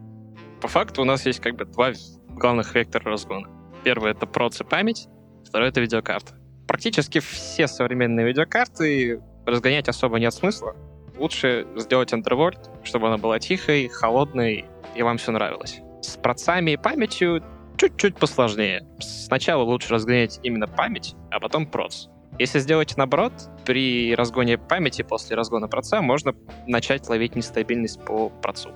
По 0.62 0.68
факту 0.68 1.02
у 1.02 1.06
нас 1.06 1.26
есть 1.26 1.40
как 1.40 1.56
бы 1.56 1.66
два 1.66 1.94
главных 2.30 2.76
вектора 2.76 3.06
разгона. 3.06 3.48
Первый— 3.84 4.12
это 4.14 4.28
проц 4.28 4.62
память, 4.70 5.08
второй— 5.44 5.70
это 5.70 5.82
видеокарта. 5.82 6.36
Практически 6.68 7.20
все 7.20 7.68
современные 7.68 8.28
видеокарты 8.28 9.22
разгонять 9.46 9.90
особо 9.90 10.20
нет 10.20 10.34
смысла. 10.34 10.76
Лучше 11.18 11.68
сделать 11.76 12.14
Underworld, 12.14 12.84
чтобы 12.84 13.08
она 13.08 13.18
была 13.18 13.40
тихой, 13.40 13.88
холодной, 13.88 14.66
и 14.96 15.02
вам 15.02 15.18
все 15.18 15.32
нравилось. 15.32 15.82
С 16.02 16.18
процами 16.18 16.72
и 16.72 16.78
памятью 16.78 17.44
чуть-чуть 17.78 18.16
посложнее. 18.16 18.88
Сначала 19.00 19.64
лучше 19.64 19.94
разгонять 19.94 20.40
именно 20.44 20.68
память, 20.68 21.16
а 21.32 21.40
потом 21.40 21.66
проц. 21.66 22.08
Если 22.40 22.60
сделать 22.60 22.96
наоборот, 22.98 23.34
при 23.66 24.16
разгоне 24.16 24.58
памяти 24.58 25.04
после 25.04 25.36
разгона 25.36 25.68
проца 25.68 26.02
можно 26.02 26.34
начать 26.66 27.08
ловить 27.08 27.36
нестабильность 27.36 28.04
по 28.04 28.30
процу. 28.30 28.70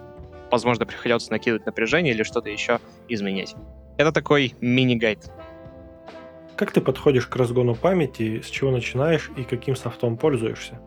Возможно, 0.51 0.85
приходится 0.85 1.31
накидывать 1.31 1.65
напряжение 1.65 2.13
или 2.13 2.23
что-то 2.23 2.49
еще 2.49 2.79
изменять. 3.07 3.55
Это 3.97 4.11
такой 4.11 4.53
мини-гайд. 4.61 5.31
Как 6.55 6.71
ты 6.71 6.81
подходишь 6.81 7.27
к 7.27 7.35
разгону 7.35 7.75
памяти, 7.75 8.41
с 8.41 8.47
чего 8.47 8.71
начинаешь 8.71 9.31
и 9.35 9.43
каким 9.43 9.75
софтом 9.75 10.17
пользуешься? 10.17 10.79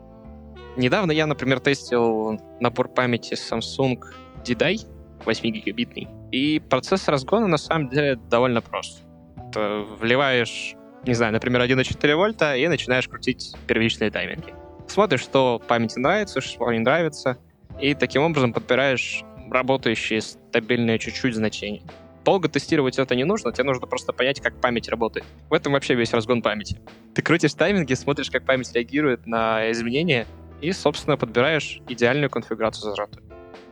Недавно 0.77 1.11
я, 1.11 1.27
например, 1.27 1.59
тестил 1.59 2.39
набор 2.59 2.87
памяти 2.89 3.33
Samsung 3.33 3.99
D-Dai 4.45 4.77
8-гигабитный. 5.25 6.07
И 6.31 6.59
процесс 6.59 7.07
разгона 7.07 7.47
на 7.47 7.57
самом 7.57 7.89
деле 7.89 8.15
довольно 8.15 8.61
прост. 8.61 9.03
Ты 9.51 9.81
вливаешь, 9.99 10.75
не 11.05 11.13
знаю, 11.13 11.33
например, 11.33 11.61
1,4 11.61 12.15
вольта 12.15 12.55
и 12.55 12.67
начинаешь 12.67 13.07
крутить 13.07 13.53
первичные 13.67 14.11
тайминги. 14.11 14.53
Смотришь, 14.87 15.21
что 15.21 15.61
памяти 15.67 15.99
нравится, 15.99 16.41
что 16.41 16.71
не 16.71 16.79
нравится, 16.79 17.37
и 17.79 17.93
таким 17.93 18.23
образом 18.23 18.53
подбираешь 18.53 19.23
работающие 19.49 20.21
стабильные 20.21 20.99
чуть-чуть 20.99 21.35
значения. 21.35 21.83
Долго 22.25 22.49
тестировать 22.49 22.99
это 22.99 23.15
не 23.15 23.23
нужно, 23.23 23.51
тебе 23.51 23.63
нужно 23.63 23.87
просто 23.87 24.13
понять, 24.13 24.41
как 24.41 24.59
память 24.59 24.89
работает. 24.89 25.25
В 25.49 25.53
этом 25.53 25.73
вообще 25.73 25.95
весь 25.95 26.13
разгон 26.13 26.41
памяти. 26.41 26.79
Ты 27.15 27.21
крутишь 27.21 27.53
тайминги, 27.53 27.93
смотришь, 27.93 28.29
как 28.29 28.45
память 28.45 28.71
реагирует 28.73 29.25
на 29.25 29.71
изменения, 29.71 30.27
и, 30.61 30.71
собственно, 30.73 31.15
подбираешь 31.15 31.79
идеальную 31.87 32.29
конфигурацию 32.29 32.89
зажатую. 32.89 33.23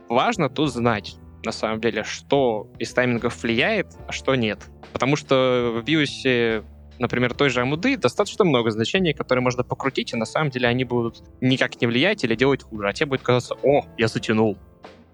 Важно 0.08 0.48
тут 0.48 0.72
знать, 0.72 1.16
на 1.44 1.52
самом 1.52 1.80
деле, 1.80 2.02
что 2.02 2.66
из 2.78 2.92
таймингов 2.92 3.42
влияет, 3.42 3.88
а 4.06 4.12
что 4.12 4.34
нет. 4.34 4.58
Потому 4.92 5.16
что 5.16 5.74
в 5.76 5.84
биосе 5.84 6.64
например, 6.98 7.34
той 7.34 7.50
же 7.50 7.60
AMD 7.60 7.96
достаточно 7.98 8.44
много 8.44 8.70
значений, 8.70 9.12
которые 9.12 9.42
можно 9.42 9.64
покрутить, 9.64 10.12
и 10.12 10.16
на 10.16 10.26
самом 10.26 10.50
деле 10.50 10.68
они 10.68 10.84
будут 10.84 11.22
никак 11.40 11.80
не 11.80 11.86
влиять 11.86 12.24
или 12.24 12.34
делать 12.34 12.62
хуже. 12.62 12.88
А 12.88 12.92
тебе 12.92 13.06
будет 13.06 13.22
казаться, 13.22 13.56
о, 13.62 13.84
я 13.96 14.08
затянул. 14.08 14.58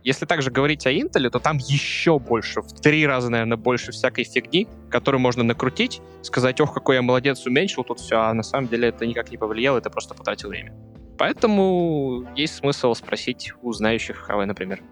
Если 0.04 0.26
также 0.26 0.50
говорить 0.50 0.86
о 0.86 0.92
Intel, 0.92 1.30
то 1.30 1.38
там 1.38 1.56
еще 1.56 2.18
больше, 2.18 2.60
в 2.60 2.72
три 2.80 3.06
раза, 3.06 3.30
наверное, 3.30 3.56
больше 3.56 3.90
всякой 3.90 4.24
фигни, 4.24 4.68
которую 4.90 5.20
можно 5.20 5.42
накрутить, 5.42 6.02
сказать, 6.20 6.60
ох, 6.60 6.74
какой 6.74 6.96
я 6.96 7.02
молодец, 7.02 7.46
уменьшил 7.46 7.84
тут 7.84 8.00
все, 8.00 8.16
а 8.16 8.34
на 8.34 8.42
самом 8.42 8.68
деле 8.68 8.88
это 8.88 9.06
никак 9.06 9.30
не 9.30 9.38
повлияло, 9.38 9.78
это 9.78 9.88
просто 9.88 10.14
потратил 10.14 10.50
время. 10.50 10.74
Поэтому 11.16 12.26
есть 12.36 12.56
смысл 12.56 12.92
спросить 12.94 13.52
у 13.62 13.72
знающих 13.72 14.28
HV, 14.28 14.44
например. 14.44 14.82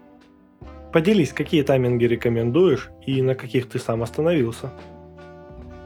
Поделись, 0.91 1.33
какие 1.33 1.61
тайминги 1.63 2.05
рекомендуешь 2.05 2.89
и 3.05 3.21
на 3.21 3.35
каких 3.35 3.69
ты 3.69 3.77
сам 3.77 4.01
остановился? 4.01 4.71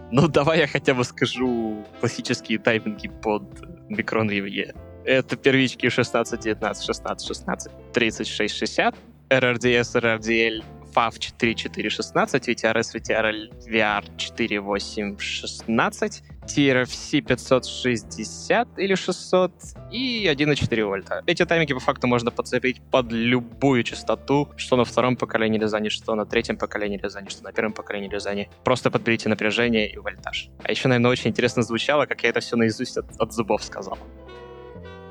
Ну, 0.11 0.27
давай 0.27 0.59
я 0.59 0.67
хотя 0.67 0.93
бы 0.93 1.03
скажу 1.03 1.83
классические 1.99 2.59
тайминги 2.59 3.09
под 3.09 3.43
микрон 3.89 4.29
ревье. 4.29 4.73
Это 5.03 5.35
первички 5.35 5.89
16, 5.89 6.39
19, 6.39 6.85
16, 6.85 7.27
16, 7.27 7.71
36, 7.93 8.55
60, 8.55 8.95
RRDS, 9.29 9.95
RRDL, 9.95 10.63
FAV 10.93 11.19
4416, 11.19 12.47
VTRS, 12.47 12.95
VTRL, 12.95 13.49
VR 13.67 14.05
4816, 14.17 16.23
TRFC 16.47 17.21
560 17.21 18.79
или 18.79 18.95
600 18.95 19.51
и 19.91 20.27
1,4 20.27 20.85
вольта. 20.85 21.23
Эти 21.25 21.45
тайминги 21.45 21.73
по 21.73 21.79
факту 21.79 22.07
можно 22.07 22.31
подцепить 22.31 22.81
под 22.91 23.11
любую 23.11 23.83
частоту, 23.83 24.49
что 24.57 24.77
на 24.77 24.85
втором 24.85 25.17
поколении 25.17 25.59
Лизани, 25.59 25.89
что 25.89 26.15
на 26.15 26.25
третьем 26.25 26.57
поколении 26.57 26.99
Лизани, 27.01 27.29
что 27.29 27.43
на 27.43 27.51
первом 27.51 27.73
поколении 27.73 28.09
Лизани. 28.09 28.49
Просто 28.63 28.89
подберите 28.89 29.29
напряжение 29.29 29.91
и 29.91 29.97
вольтаж. 29.97 30.49
А 30.63 30.71
еще, 30.71 30.87
наверное, 30.87 31.11
очень 31.11 31.29
интересно 31.31 31.63
звучало, 31.63 32.05
как 32.05 32.23
я 32.23 32.29
это 32.29 32.39
все 32.39 32.55
наизусть 32.55 32.97
от, 32.97 33.05
от 33.19 33.33
зубов 33.33 33.63
сказал. 33.63 33.97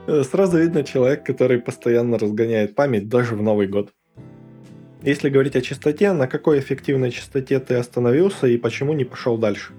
Э, 0.07 0.23
сразу 0.23 0.59
видно 0.59 0.85
человек, 0.85 1.25
который 1.25 1.59
постоянно 1.59 2.19
разгоняет 2.19 2.75
память 2.75 3.09
даже 3.09 3.35
в 3.35 3.43
Новый 3.43 3.67
год. 3.67 3.93
Если 5.03 5.29
говорить 5.29 5.57
о 5.57 5.61
частоте, 5.61 6.13
на 6.13 6.27
какой 6.27 6.59
эффективной 6.59 7.11
частоте 7.11 7.61
ты 7.61 7.75
остановился 7.75 8.47
и 8.47 8.57
почему 8.57 8.93
не 8.93 9.05
пошел 9.05 9.37
дальше? 9.37 9.73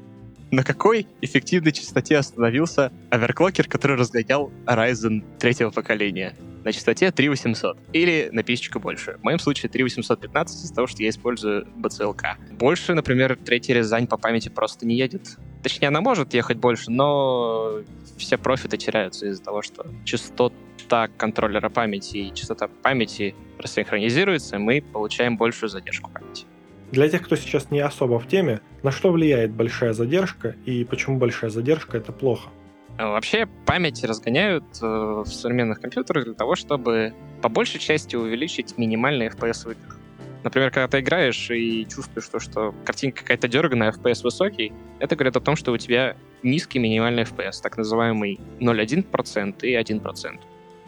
На 0.50 0.64
какой 0.64 1.08
эффективной 1.22 1.74
частоте 1.74 2.18
остановился 2.18 2.94
оверклокер, 3.10 3.68
который 3.68 3.98
разгонял 3.98 4.50
Ryzen 4.66 5.38
третьего 5.40 5.72
поколения? 5.72 6.38
На 6.64 6.72
частоте 6.72 7.12
3800 7.12 7.78
или 7.92 8.30
на 8.32 8.44
писечку 8.44 8.80
больше. 8.80 9.18
В 9.20 9.24
моем 9.24 9.40
случае 9.40 9.70
3815 9.70 10.64
из-за 10.64 10.74
того, 10.74 10.88
что 10.88 11.04
я 11.04 11.10
использую 11.10 11.68
BCLK. 11.78 12.54
Больше, 12.58 12.94
например, 12.94 13.38
третий 13.44 13.74
Рязань 13.74 14.08
по 14.08 14.18
памяти 14.18 14.48
просто 14.48 14.86
не 14.86 14.96
едет. 14.96 15.38
Точнее, 15.64 15.90
она 15.90 16.00
может 16.00 16.34
ехать 16.34 16.58
больше, 16.58 16.92
но 16.92 17.80
все 18.18 18.38
профиты 18.38 18.78
теряются 18.78 19.28
из-за 19.28 19.44
того, 19.44 19.62
что 19.62 19.86
частота 20.06 21.10
контроллера 21.18 21.70
памяти 21.70 22.18
и 22.18 22.34
частота 22.34 22.70
памяти 22.70 23.36
рассинхронизируется, 23.60 24.60
мы 24.60 24.82
получаем 24.82 25.36
большую 25.36 25.70
задержку 25.70 26.10
памяти. 26.10 26.46
Для 26.92 27.10
тех, 27.10 27.24
кто 27.24 27.36
сейчас 27.36 27.70
не 27.70 27.80
особо 27.80 28.20
в 28.20 28.28
теме, 28.28 28.62
на 28.82 28.92
что 28.92 29.12
влияет 29.12 29.52
большая 29.52 29.94
задержка 29.94 30.56
и 30.66 30.86
почему 30.86 31.18
большая 31.18 31.50
задержка 31.50 31.98
это 31.98 32.12
плохо? 32.12 32.50
А 32.98 33.10
вообще 33.10 33.48
память 33.66 34.04
разгоняют 34.04 34.64
э, 34.82 34.86
в 34.86 35.28
современных 35.28 35.82
компьютерах 35.82 36.26
для 36.26 36.34
того, 36.34 36.56
чтобы 36.56 37.14
по 37.42 37.50
большей 37.50 37.80
части 37.80 38.16
увеличить 38.16 38.78
минимальный 38.78 39.28
FPS 39.28 39.68
в 39.68 39.72
играх. 39.72 39.98
Например, 40.44 40.72
когда 40.72 40.88
ты 40.88 41.00
играешь 41.02 41.52
и 41.52 41.86
чувствуешь, 41.86 42.26
что, 42.26 42.40
что 42.40 42.74
картинка 42.86 43.22
какая-то 43.22 43.48
дерганая, 43.48 43.92
FPS 43.92 44.24
высокий, 44.24 44.72
это 45.00 45.16
говорит 45.16 45.36
о 45.36 45.42
том, 45.42 45.56
что 45.56 45.74
у 45.74 45.78
тебя 45.78 46.16
низкий 46.42 46.80
минимальный 46.80 47.24
FPS, 47.24 47.62
так 47.62 47.78
называемый 47.78 48.40
0,1% 48.60 49.62
и 49.62 49.76
1%. 49.76 50.40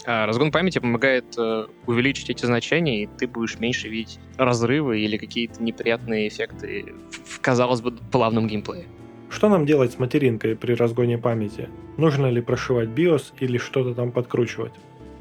А 0.06 0.26
разгон 0.26 0.52
памяти 0.52 0.80
помогает 0.80 1.26
э, 1.38 1.68
увеличить 1.86 2.30
эти 2.30 2.46
значения, 2.46 3.04
и 3.04 3.08
ты 3.08 3.28
будешь 3.28 3.60
меньше 3.60 3.90
видеть 3.90 4.20
разрывы 4.38 5.00
или 5.00 5.18
какие-то 5.18 5.62
неприятные 5.62 6.28
эффекты 6.28 6.94
в, 7.12 7.36
в 7.36 7.42
казалось 7.42 7.82
бы, 7.82 7.92
плавном 7.92 8.48
геймплее. 8.48 8.86
Что 9.30 9.50
нам 9.50 9.66
делать 9.66 9.92
с 9.92 10.00
материнкой 10.00 10.56
при 10.56 10.74
разгоне 10.74 11.18
памяти? 11.18 11.70
Нужно 11.98 12.28
ли 12.28 12.42
прошивать 12.42 12.90
BIOS 12.90 13.34
или 13.40 13.58
что-то 13.58 13.94
там 13.94 14.12
подкручивать? 14.12 14.74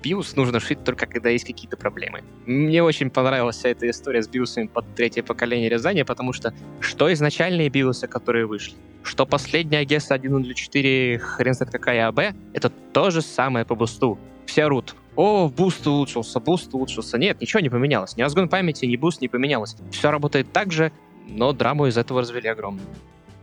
BIOS 0.03 0.35
нужно 0.37 0.61
шить 0.61 0.85
только 0.85 1.07
когда 1.07 1.29
есть 1.29 1.45
какие-то 1.45 1.77
проблемы. 1.77 2.23
Мне 2.47 2.83
очень 2.83 3.11
понравилась 3.11 3.57
вся 3.57 3.71
эта 3.71 3.91
история 3.91 4.23
с 4.23 4.29
BIOS 4.29 4.69
под 4.69 4.95
третье 4.95 5.23
поколение 5.23 5.69
Рязани, 5.69 6.05
потому 6.05 6.33
что 6.33 6.55
что 6.81 7.12
изначальные 7.12 7.69
BIOS, 7.69 8.07
которые 8.07 8.47
вышли, 8.47 8.75
что 9.03 9.27
последняя 9.27 9.85
AGESA 9.85 10.11
1.04, 10.11 11.19
хрен 11.19 11.55
знает 11.55 11.73
какая 11.73 12.09
AB, 12.09 12.35
это 12.55 12.71
то 12.93 13.11
же 13.11 13.23
самое 13.23 13.67
по 13.67 13.75
бусту 13.75 14.19
все 14.49 14.65
орут. 14.65 14.97
О, 15.15 15.49
буст 15.49 15.87
улучшился, 15.87 16.41
буст 16.41 16.73
улучшился. 16.75 17.19
Нет, 17.19 17.41
ничего 17.41 17.61
не 17.61 17.69
поменялось. 17.69 18.17
Ни 18.17 18.23
разгон 18.23 18.49
памяти, 18.49 18.87
ни 18.87 18.97
буст 18.97 19.21
не 19.21 19.29
поменялось. 19.29 19.77
Все 19.91 20.11
работает 20.11 20.53
так 20.53 20.73
же, 20.73 20.91
но 21.29 21.53
драму 21.53 21.87
из 21.87 21.97
этого 21.97 22.23
развели 22.23 22.49
огромную. 22.49 22.87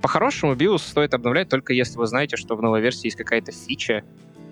По-хорошему, 0.01 0.53
BIOS 0.53 0.79
стоит 0.79 1.13
обновлять 1.13 1.49
только 1.49 1.73
если 1.73 1.97
вы 1.97 2.07
знаете, 2.07 2.37
что 2.37 2.55
в 2.55 2.61
новой 2.61 2.81
версии 2.81 3.07
есть 3.07 3.17
какая-то 3.17 3.51
фича 3.51 4.03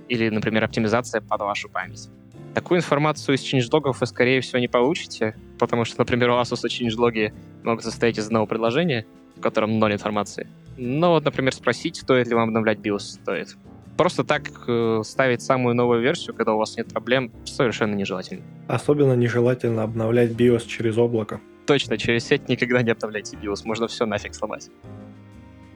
или, 0.10 0.30
например, 0.30 0.64
оптимизация 0.64 1.22
под 1.22 1.42
вашу 1.42 1.70
память. 1.70 2.10
Такую 2.54 2.80
информацию 2.80 3.36
из 3.36 3.42
changelog'ов 3.42 3.98
вы, 4.00 4.06
скорее 4.06 4.42
всего, 4.42 4.60
не 4.60 4.68
получите, 4.68 5.36
потому 5.58 5.86
что, 5.86 6.00
например, 6.00 6.30
у 6.30 6.34
Asus 6.34 6.66
changelog'и 6.68 7.34
могут 7.64 7.84
состоять 7.84 8.18
из 8.20 8.28
одного 8.28 8.46
предложения, 8.46 9.06
в 9.36 9.42
котором 9.42 9.80
ноль 9.80 9.94
информации. 9.94 10.48
Но 10.78 11.12
вот, 11.12 11.26
например, 11.26 11.54
спросить, 11.54 11.98
стоит 11.98 12.28
ли 12.28 12.36
вам 12.36 12.50
обновлять 12.50 12.80
BIOS, 12.80 13.00
стоит. 13.00 13.58
Просто 13.98 14.24
так 14.24 14.50
э, 14.68 15.02
ставить 15.04 15.42
самую 15.42 15.76
новую 15.76 16.02
версию, 16.02 16.36
когда 16.36 16.54
у 16.54 16.58
вас 16.58 16.78
нет 16.78 16.88
проблем, 16.88 17.32
совершенно 17.46 17.94
нежелательно. 17.94 18.44
Особенно 18.68 19.14
нежелательно 19.14 19.84
обновлять 19.84 20.32
BIOS 20.32 20.68
через 20.68 20.98
облако. 20.98 21.40
Точно, 21.68 21.98
через 21.98 22.26
сеть 22.26 22.50
никогда 22.50 22.82
не 22.82 22.92
обновляйте 22.92 23.38
BIOS, 23.38 23.62
можно 23.66 23.88
все 23.88 24.06
нафиг 24.06 24.34
сломать. 24.34 24.70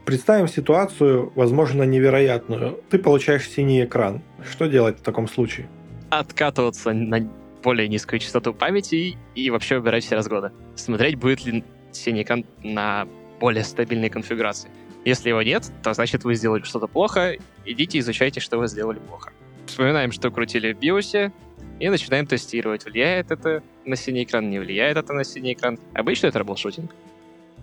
Представим 0.06 0.47
ситуацию, 0.47 1.32
возможно, 1.36 1.84
невероятную. 1.84 2.80
Ты 2.89 2.97
получаешь 2.97 3.47
синий 3.49 3.84
экран. 3.84 4.21
Что 4.49 4.67
делать 4.67 4.99
в 4.99 5.01
таком 5.01 5.27
случае? 5.27 5.67
Откатываться 6.10 6.93
на 6.93 7.30
более 7.62 7.88
низкую 7.89 8.19
частоту 8.19 8.53
памяти 8.53 9.17
и 9.36 9.49
вообще 9.49 9.77
убирать 9.77 10.06
все 10.06 10.15
разгоны. 10.15 10.51
Смотреть, 10.75 11.15
будет 11.15 11.45
ли 11.45 11.63
синий 11.91 12.23
экран 12.23 12.45
на 12.63 13.06
более 13.39 13.63
стабильной 13.63 14.10
конфигурации. 14.10 14.69
Если 15.08 15.30
его 15.30 15.41
нет, 15.41 15.72
то 15.84 15.93
значит 15.93 16.26
вы 16.26 16.36
сделали 16.36 16.63
что-то 16.63 16.88
плохо, 16.88 17.38
идите 17.63 17.98
изучайте, 18.00 18.41
что 18.41 18.58
вы 18.58 18.67
сделали 18.67 19.00
плохо. 19.00 19.32
Вспоминаем, 19.65 20.12
что 20.12 20.30
крутили 20.32 20.74
в 20.74 20.80
BIOS, 20.80 21.32
и 21.80 21.88
начинаем 21.88 22.28
тестировать, 22.28 22.84
влияет 22.84 23.32
это 23.32 23.63
на 23.86 23.96
синий 23.96 24.26
экран, 24.26 24.50
не 24.50 24.60
влияет 24.60 24.98
это 24.98 25.13
на 25.13 25.24
синий 25.24 25.54
экран. 25.54 25.80
Обычно 25.93 26.28
это 26.28 26.39
troubleshooting. 26.39 26.91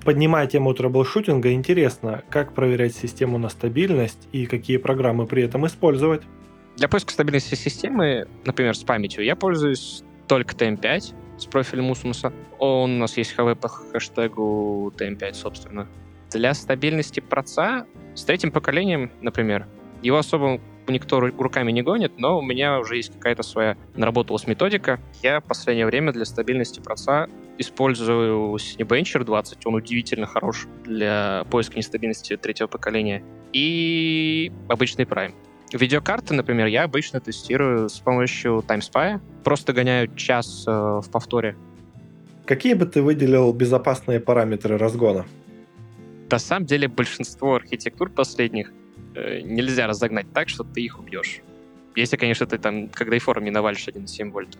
Поднимая 0.06 0.46
тему 0.46 0.72
troubleshooting 0.72 1.43
а, 1.43 1.52
интересно, 1.52 2.24
как 2.30 2.54
проверять 2.54 2.96
систему 2.96 3.36
на 3.36 3.50
стабильность 3.50 4.26
и 4.32 4.46
какие 4.46 4.78
программы 4.78 5.26
при 5.26 5.42
этом 5.42 5.66
использовать? 5.66 6.22
Для 6.78 6.88
поиска 6.88 7.12
стабильности 7.12 7.56
системы, 7.56 8.26
например, 8.46 8.74
с 8.74 8.84
памятью, 8.84 9.22
я 9.22 9.36
пользуюсь 9.36 10.02
только 10.28 10.54
TM5 10.54 11.14
с 11.40 11.44
профилем 11.44 11.90
Усмуса. 11.90 12.32
Он 12.58 12.92
у 12.92 12.98
нас 13.00 13.18
есть 13.18 13.34
HW 13.36 13.54
по 13.56 13.68
хэштегу 13.68 14.94
TM5, 14.96 15.34
собственно. 15.34 15.86
Для 16.34 16.52
стабильности 16.52 17.20
проца 17.20 17.86
с 18.16 18.24
третьим 18.24 18.50
поколением, 18.50 19.12
например, 19.20 19.68
его 20.02 20.18
особо 20.18 20.60
никто 20.88 21.20
руками 21.20 21.70
не 21.70 21.82
гонит, 21.82 22.18
но 22.18 22.40
у 22.40 22.42
меня 22.42 22.80
уже 22.80 22.96
есть 22.96 23.12
какая-то 23.12 23.44
своя 23.44 23.76
наработалась 23.94 24.48
методика. 24.48 24.98
Я 25.22 25.40
в 25.40 25.44
последнее 25.44 25.86
время 25.86 26.12
для 26.12 26.24
стабильности 26.24 26.80
проца 26.80 27.28
использую 27.56 28.56
Cinebencher 28.56 29.22
20, 29.22 29.64
он 29.64 29.76
удивительно 29.76 30.26
хорош 30.26 30.66
для 30.84 31.44
поиска 31.50 31.76
нестабильности 31.76 32.36
третьего 32.36 32.66
поколения, 32.66 33.22
и 33.52 34.50
обычный 34.68 35.04
Prime. 35.04 35.34
Видеокарты, 35.72 36.34
например, 36.34 36.66
я 36.66 36.82
обычно 36.82 37.20
тестирую 37.20 37.88
с 37.88 38.00
помощью 38.00 38.64
TimeSpy. 38.66 39.20
Просто 39.44 39.72
гоняю 39.72 40.12
час 40.16 40.64
э, 40.66 40.70
в 40.70 41.08
повторе. 41.12 41.56
Какие 42.44 42.74
бы 42.74 42.86
ты 42.86 43.02
выделил 43.02 43.52
безопасные 43.52 44.18
параметры 44.18 44.76
разгона? 44.76 45.26
На 46.34 46.40
самом 46.40 46.66
деле 46.66 46.88
большинство 46.88 47.54
архитектур 47.54 48.10
последних 48.10 48.72
э, 49.14 49.42
нельзя 49.42 49.86
разогнать 49.86 50.26
так, 50.32 50.48
что 50.48 50.64
ты 50.64 50.80
их 50.80 50.98
убьешь. 50.98 51.42
Если, 51.94 52.16
конечно, 52.16 52.44
ты 52.44 52.58
там, 52.58 52.88
когда 52.88 53.14
и 53.14 53.20
форум 53.20 53.44
навалишь 53.44 53.86
1,7 53.86 54.32
вольта. 54.32 54.58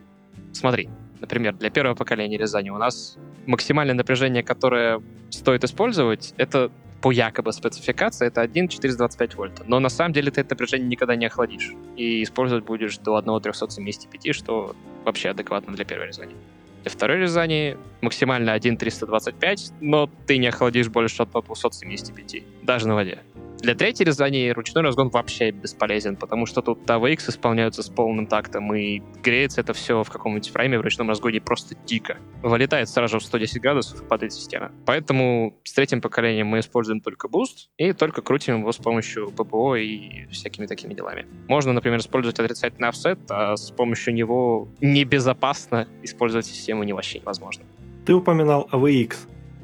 Смотри, 0.53 0.89
например, 1.21 1.55
для 1.55 1.71
первого 1.71 1.97
поколения 1.97 2.39
Рязани 2.39 2.71
у 2.71 2.79
нас 2.79 3.19
максимальное 3.47 3.97
напряжение, 3.97 4.45
которое 4.45 5.03
стоит 5.31 5.65
использовать, 5.65 6.33
это 6.37 6.71
по 7.03 7.11
якобы 7.11 7.53
спецификации 7.53 8.29
это 8.29 8.43
1,425 8.43 9.35
вольта. 9.35 9.65
Но 9.67 9.81
на 9.81 9.89
самом 9.89 10.13
деле 10.13 10.31
ты 10.31 10.43
это 10.43 10.55
напряжение 10.55 10.87
никогда 10.87 11.17
не 11.17 11.27
охладишь. 11.27 11.73
И 11.97 12.23
использовать 12.23 12.65
будешь 12.65 12.99
до 12.99 13.17
1,375, 13.17 14.33
что 14.33 14.77
вообще 15.05 15.31
адекватно 15.31 15.75
для 15.75 15.85
первой 15.85 16.07
резани. 16.07 16.37
Для 16.85 16.91
второй 16.91 17.17
рязани 17.17 17.79
максимально 18.03 18.53
1,325, 18.53 19.73
но 19.81 20.11
ты 20.27 20.37
не 20.37 20.49
охладишь 20.49 20.91
больше 20.91 21.23
от 21.23 21.31
275, 21.31 22.45
даже 22.63 22.87
на 22.87 22.95
воде. 22.95 23.21
Для 23.65 23.75
третьей 23.75 24.05
рязани 24.05 24.51
ручной 24.51 24.83
разгон 24.83 25.09
вообще 25.09 25.51
бесполезен, 25.51 26.17
потому 26.17 26.45
что 26.45 26.61
тут 26.61 26.81
AVX 26.81 27.31
исполняются 27.31 27.83
с 27.83 27.89
полным 27.89 28.27
тактом, 28.27 28.75
и 28.75 29.01
греется 29.23 29.63
это 29.63 29.73
все 29.73 30.05
в 30.05 30.11
каком-нибудь 30.11 30.51
прайме 30.51 30.79
в 30.79 30.83
ручном 30.83 31.09
разгоне 31.09 31.41
просто 31.41 31.75
дико. 31.87 32.19
Вылетает 32.43 32.91
сразу 32.91 33.19
в 33.19 33.23
110 33.23 33.63
градусов 33.63 34.03
и 34.03 34.05
падает 34.05 34.35
система. 34.35 34.71
Поэтому 34.85 35.59
с 35.65 35.73
третьим 35.73 36.03
поколением 36.03 36.49
мы 36.49 36.59
используем 36.59 37.01
только 37.01 37.27
буст 37.27 37.71
и 37.79 37.95
только 37.95 38.21
крутим 38.21 38.61
его 38.61 38.71
с 38.71 38.77
помощью 38.77 39.31
PBO 39.31 39.77
и 39.77 40.27
всякими 40.27 40.67
такими 40.67 40.93
делами. 40.93 41.27
Можно, 41.49 41.73
например, 41.73 42.01
использовать 42.01 42.39
отрицательный 42.39 42.91
offset, 42.91 43.19
а 43.31 43.57
с 43.57 43.71
помощью 43.71 44.13
него 44.13 44.69
небезопасно 44.83 45.89
использовать 46.03 46.45
систему 46.45 46.83
не 46.83 46.93
вообще 46.93 47.21
невозможно. 47.21 47.65
Ты 48.05 48.13
упоминал 48.13 48.69
AVX. 48.71 49.15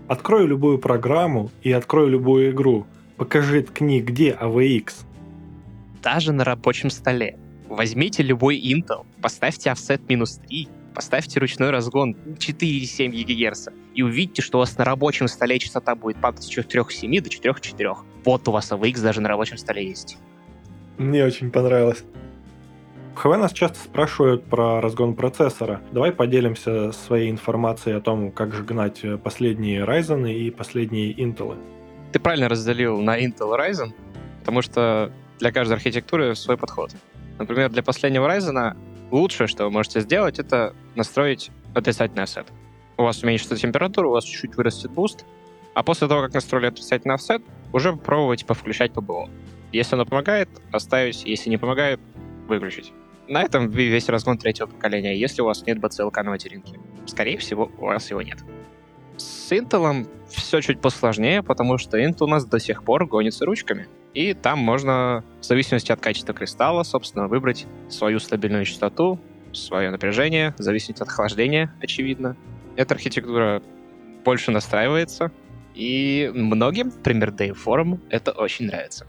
Открою 0.09 0.47
любую 0.47 0.79
программу 0.79 1.51
и 1.63 1.71
открою 1.71 2.09
любую 2.09 2.51
игру— 2.53 2.87
Покажи, 3.21 3.61
ткни, 3.61 4.01
где 4.01 4.31
AVX. 4.31 5.05
Даже 6.03 6.33
на 6.33 6.43
рабочем 6.43 6.89
столе. 6.89 7.39
Возьмите 7.69 8.23
любой 8.23 8.59
Intel, 8.59 9.05
поставьте 9.21 9.69
offset 9.69 10.01
минус 10.09 10.41
3, 10.49 10.69
поставьте 10.95 11.39
ручной 11.39 11.69
разгон 11.69 12.17
4,7 12.39 13.11
ГГц 13.11 13.69
и 13.95 14.03
увидите, 14.03 14.41
что 14.41 14.57
у 14.57 14.61
вас 14.61 14.79
на 14.79 14.87
рабочем 14.87 15.29
столе 15.29 15.59
частота 15.59 15.95
будет 15.97 16.17
падать 16.17 16.45
с 16.45 16.49
4,7 16.51 17.21
до 17.21 17.29
4,4. 17.29 17.99
Вот 18.25 18.49
у 18.49 18.53
вас 18.53 18.73
AVX 18.73 19.03
даже 19.03 19.21
на 19.21 19.29
рабочем 19.29 19.59
столе 19.59 19.87
есть. 19.87 20.17
Мне 20.97 21.23
очень 21.23 21.51
понравилось. 21.51 22.03
В 23.15 23.19
ХВ 23.19 23.37
нас 23.37 23.53
часто 23.53 23.81
спрашивают 23.81 24.47
про 24.47 24.81
разгон 24.81 25.15
процессора. 25.15 25.83
Давай 25.93 26.11
поделимся 26.11 26.91
своей 26.93 27.31
информацией 27.31 27.97
о 27.97 28.01
том, 28.01 28.33
как 28.33 28.55
же 28.55 28.63
гнать 28.63 29.03
последние 29.23 29.85
Ryzen 29.85 30.33
и 30.33 30.51
последние 30.51 31.13
Intel. 31.13 31.59
Ты 32.13 32.19
правильно 32.19 32.49
разделил 32.49 33.01
на 33.01 33.21
Intel 33.21 33.57
Ryzen, 33.57 33.93
потому 34.41 34.63
что 34.63 35.13
для 35.39 35.53
каждой 35.53 35.75
архитектуры 35.75 36.35
свой 36.35 36.57
подход. 36.57 36.91
Например, 37.39 37.71
для 37.71 37.83
последнего 37.83 38.29
Ryzen 38.29 38.77
лучшее, 39.11 39.47
что 39.47 39.65
вы 39.65 39.71
можете 39.71 40.01
сделать, 40.01 40.39
это 40.39 40.75
настроить 40.95 41.51
отрицательный 41.75 42.25
offset. 42.25 42.47
У 42.97 43.03
вас 43.03 43.23
уменьшится 43.23 43.57
температура, 43.57 44.09
у 44.09 44.11
вас 44.13 44.25
чуть-чуть 44.25 44.57
вырастет 44.57 44.91
буст, 44.91 45.25
а 45.75 45.83
после 45.83 46.09
того, 46.09 46.23
как 46.23 46.35
настроили 46.35 46.67
отрицательный 46.67 47.15
offset, 47.15 47.43
уже 47.73 47.93
попробовать 47.93 48.45
повключать 48.45 48.93
PBO. 48.93 49.31
Если 49.73 49.95
оно 49.95 50.05
помогает, 50.05 50.49
оставить, 50.73 51.25
если 51.25 51.49
не 51.49 51.57
помогает, 51.57 52.01
выключить. 52.49 52.93
На 53.29 53.43
этом 53.43 53.69
весь 53.69 54.09
разгон 54.09 54.39
третьего 54.39 54.67
поколения, 54.67 55.17
если 55.17 55.41
у 55.43 55.45
вас 55.45 55.65
нет 55.65 55.79
BCLK 55.79 56.23
на 56.25 56.31
материнке. 56.31 56.81
Скорее 57.07 57.39
всего, 57.39 57.71
у 57.79 57.87
вас 57.87 58.11
его 58.11 58.21
нет. 58.21 58.39
С 59.21 59.53
Intel 59.53 60.09
все 60.29 60.63
чуть 60.63 60.81
посложнее, 60.81 61.43
потому 61.43 61.77
что 61.77 61.99
Intel 61.99 62.25
у 62.25 62.27
нас 62.27 62.47
до 62.47 62.59
сих 62.59 62.83
пор 62.83 63.07
гонится 63.07 63.45
ручками. 63.45 63.87
И 64.15 64.33
там 64.33 64.59
можно, 64.59 65.23
в 65.41 65.45
зависимости 65.45 65.93
от 65.93 66.01
качества 66.01 66.33
кристалла, 66.35 66.85
собственно, 66.85 67.29
выбрать 67.29 67.67
свою 67.91 68.19
стабильную 68.19 68.65
частоту, 68.65 69.21
свое 69.53 69.91
напряжение, 69.91 70.55
в 70.57 70.63
зависимости 70.63 71.03
от 71.03 71.09
охлаждения, 71.09 71.73
очевидно. 71.83 72.37
Эта 72.77 72.95
архитектура 72.95 73.63
больше 74.25 74.53
настраивается, 74.53 75.31
и 75.75 76.31
многим, 76.35 76.87
например, 76.89 77.31
Dave 77.31 77.59
Forum, 77.63 78.01
это 78.09 78.33
очень 78.33 78.67
нравится. 78.67 79.07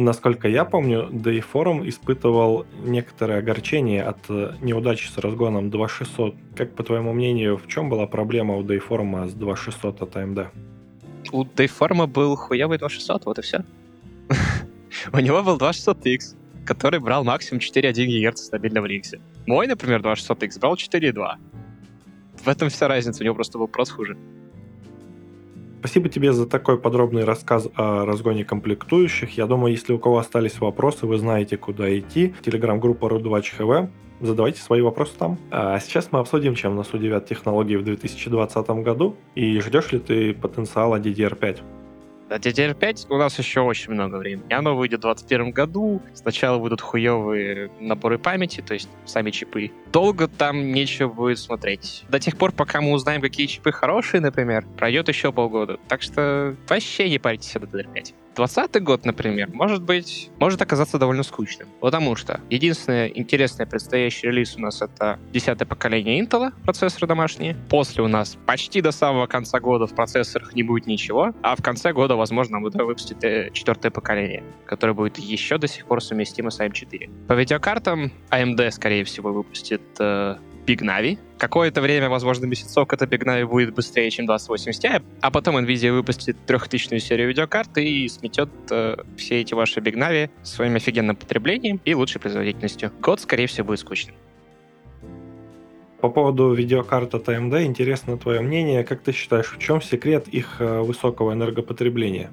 Насколько 0.00 0.46
я 0.46 0.64
помню, 0.64 1.08
Dayform 1.10 1.88
испытывал 1.88 2.66
некоторое 2.84 3.40
огорчение 3.40 4.04
от 4.04 4.18
э, 4.28 4.52
неудачи 4.60 5.08
с 5.08 5.18
разгоном 5.18 5.70
2600. 5.70 6.36
Как, 6.54 6.72
по 6.76 6.84
твоему 6.84 7.12
мнению, 7.12 7.56
в 7.56 7.66
чем 7.66 7.88
была 7.88 8.06
проблема 8.06 8.54
у 8.56 8.62
Dayform 8.62 9.28
с 9.28 9.34
2600 9.34 10.02
от 10.02 10.14
AMD? 10.14 10.46
У 11.32 11.42
Dayform 11.42 12.06
был 12.06 12.36
хуевый 12.36 12.78
2600, 12.78 13.26
вот 13.26 13.38
и 13.40 13.42
все. 13.42 13.64
У 15.12 15.18
него 15.18 15.42
был 15.42 15.58
2600X, 15.58 16.36
который 16.64 17.00
брал 17.00 17.24
максимум 17.24 17.60
4,1 17.60 18.06
ГГц 18.06 18.40
стабильно 18.40 18.80
в 18.80 18.84
Linux. 18.84 19.20
Мой, 19.46 19.66
например, 19.66 20.00
2600X 20.00 20.60
брал 20.60 20.74
4,2. 20.76 21.34
В 22.44 22.46
этом 22.46 22.68
вся 22.68 22.86
разница, 22.86 23.22
у 23.22 23.24
него 23.24 23.34
просто 23.34 23.58
был 23.58 23.66
прос 23.66 23.90
хуже. 23.90 24.16
Спасибо 25.80 26.08
тебе 26.08 26.32
за 26.32 26.46
такой 26.46 26.78
подробный 26.78 27.24
рассказ 27.24 27.68
о 27.76 28.04
разгоне 28.04 28.44
комплектующих. 28.44 29.36
Я 29.38 29.46
думаю, 29.46 29.72
если 29.72 29.92
у 29.92 29.98
кого 29.98 30.18
остались 30.18 30.58
вопросы, 30.60 31.06
вы 31.06 31.18
знаете, 31.18 31.56
куда 31.56 31.96
идти. 31.96 32.34
Телеграм-группа 32.42 33.06
RUD2HV. 33.06 33.88
Задавайте 34.20 34.60
свои 34.60 34.80
вопросы 34.80 35.12
там. 35.16 35.38
А 35.52 35.78
сейчас 35.78 36.08
мы 36.10 36.18
обсудим, 36.18 36.56
чем 36.56 36.74
нас 36.74 36.92
удивят 36.92 37.26
технологии 37.26 37.76
в 37.76 37.84
2020 37.84 38.68
году. 38.82 39.14
И 39.36 39.60
ждешь 39.60 39.92
ли 39.92 40.00
ты 40.00 40.34
потенциала 40.34 40.98
DDR5? 40.98 41.60
На 42.28 42.34
DDR5 42.34 43.06
у 43.08 43.16
нас 43.16 43.38
еще 43.38 43.60
очень 43.60 43.92
много 43.92 44.16
времени. 44.16 44.52
Оно 44.52 44.76
выйдет 44.76 45.00
в 45.00 45.02
2021 45.02 45.50
году. 45.50 46.02
Сначала 46.12 46.58
выйдут 46.58 46.82
хуевые 46.82 47.70
наборы 47.80 48.18
памяти, 48.18 48.60
то 48.60 48.74
есть 48.74 48.88
сами 49.06 49.30
чипы. 49.30 49.70
Долго 49.92 50.28
там 50.28 50.72
нечего 50.72 51.08
будет 51.08 51.38
смотреть. 51.38 52.04
До 52.10 52.18
тех 52.20 52.36
пор, 52.36 52.52
пока 52.52 52.82
мы 52.82 52.92
узнаем, 52.92 53.22
какие 53.22 53.46
чипы 53.46 53.72
хорошие, 53.72 54.20
например, 54.20 54.66
пройдет 54.76 55.08
еще 55.08 55.32
полгода. 55.32 55.78
Так 55.88 56.02
что 56.02 56.54
вообще 56.68 57.08
не 57.08 57.18
паритесь 57.18 57.56
о 57.56 57.60
DDR5. 57.60 58.14
2020 58.38 58.82
год, 58.82 59.04
например, 59.04 59.50
может 59.52 59.82
быть, 59.82 60.30
может 60.38 60.62
оказаться 60.62 60.98
довольно 60.98 61.24
скучным, 61.24 61.68
потому 61.80 62.14
что 62.14 62.40
единственное 62.50 63.08
интересное 63.08 63.66
предстоящий 63.66 64.28
релиз 64.28 64.56
у 64.56 64.60
нас 64.60 64.80
это 64.80 65.18
десятое 65.32 65.66
поколение 65.66 66.20
Intel, 66.20 66.52
процессоры 66.64 67.08
домашние. 67.08 67.56
После 67.68 68.02
у 68.04 68.08
нас 68.08 68.36
почти 68.46 68.80
до 68.80 68.92
самого 68.92 69.26
конца 69.26 69.58
года 69.58 69.86
в 69.86 69.94
процессорах 69.94 70.54
не 70.54 70.62
будет 70.62 70.86
ничего, 70.86 71.32
а 71.42 71.56
в 71.56 71.62
конце 71.62 71.92
года, 71.92 72.14
возможно, 72.14 72.60
мы 72.60 72.70
выпустит 72.70 73.24
э, 73.24 73.50
четвертое 73.52 73.90
поколение, 73.90 74.44
которое 74.66 74.92
будет 74.92 75.18
еще 75.18 75.58
до 75.58 75.66
сих 75.66 75.86
пор 75.86 76.02
совместимо 76.02 76.50
с 76.50 76.60
AM4. 76.60 77.26
По 77.26 77.32
видеокартам 77.32 78.12
AMD, 78.30 78.70
скорее 78.70 79.02
всего, 79.02 79.32
выпустит 79.32 79.82
э, 79.98 80.36
Big 80.68 80.82
Navi. 80.82 81.18
Какое-то 81.38 81.80
время, 81.80 82.10
возможно, 82.10 82.44
месяцок, 82.44 82.92
это 82.92 83.06
Big 83.06 83.24
Navi 83.24 83.46
будет 83.46 83.74
быстрее, 83.74 84.10
чем 84.10 84.26
2080 84.26 84.84
Ti, 84.84 85.02
а 85.22 85.30
потом 85.30 85.56
Nvidia 85.56 85.92
выпустит 85.92 86.36
трехтысячную 86.46 87.00
серию 87.00 87.28
видеокарт 87.28 87.78
и 87.78 88.06
сметет 88.08 88.50
э, 88.70 88.96
все 89.16 89.40
эти 89.40 89.54
ваши 89.54 89.80
Big 89.80 89.94
Navi 89.94 90.30
своим 90.42 90.76
офигенным 90.76 91.16
потреблением 91.16 91.80
и 91.84 91.94
лучшей 91.94 92.20
производительностью. 92.20 92.92
Год, 93.00 93.20
скорее 93.20 93.46
всего, 93.46 93.68
будет 93.68 93.80
скучным. 93.80 94.14
По 96.00 96.10
поводу 96.10 96.52
видеокарт 96.52 97.14
от 97.14 97.28
AMD, 97.28 97.64
интересно 97.64 98.18
твое 98.18 98.40
мнение. 98.40 98.84
Как 98.84 99.02
ты 99.02 99.12
считаешь, 99.12 99.50
в 99.50 99.58
чем 99.58 99.80
секрет 99.80 100.28
их 100.28 100.56
э, 100.60 100.80
высокого 100.80 101.32
энергопотребления? 101.32 102.30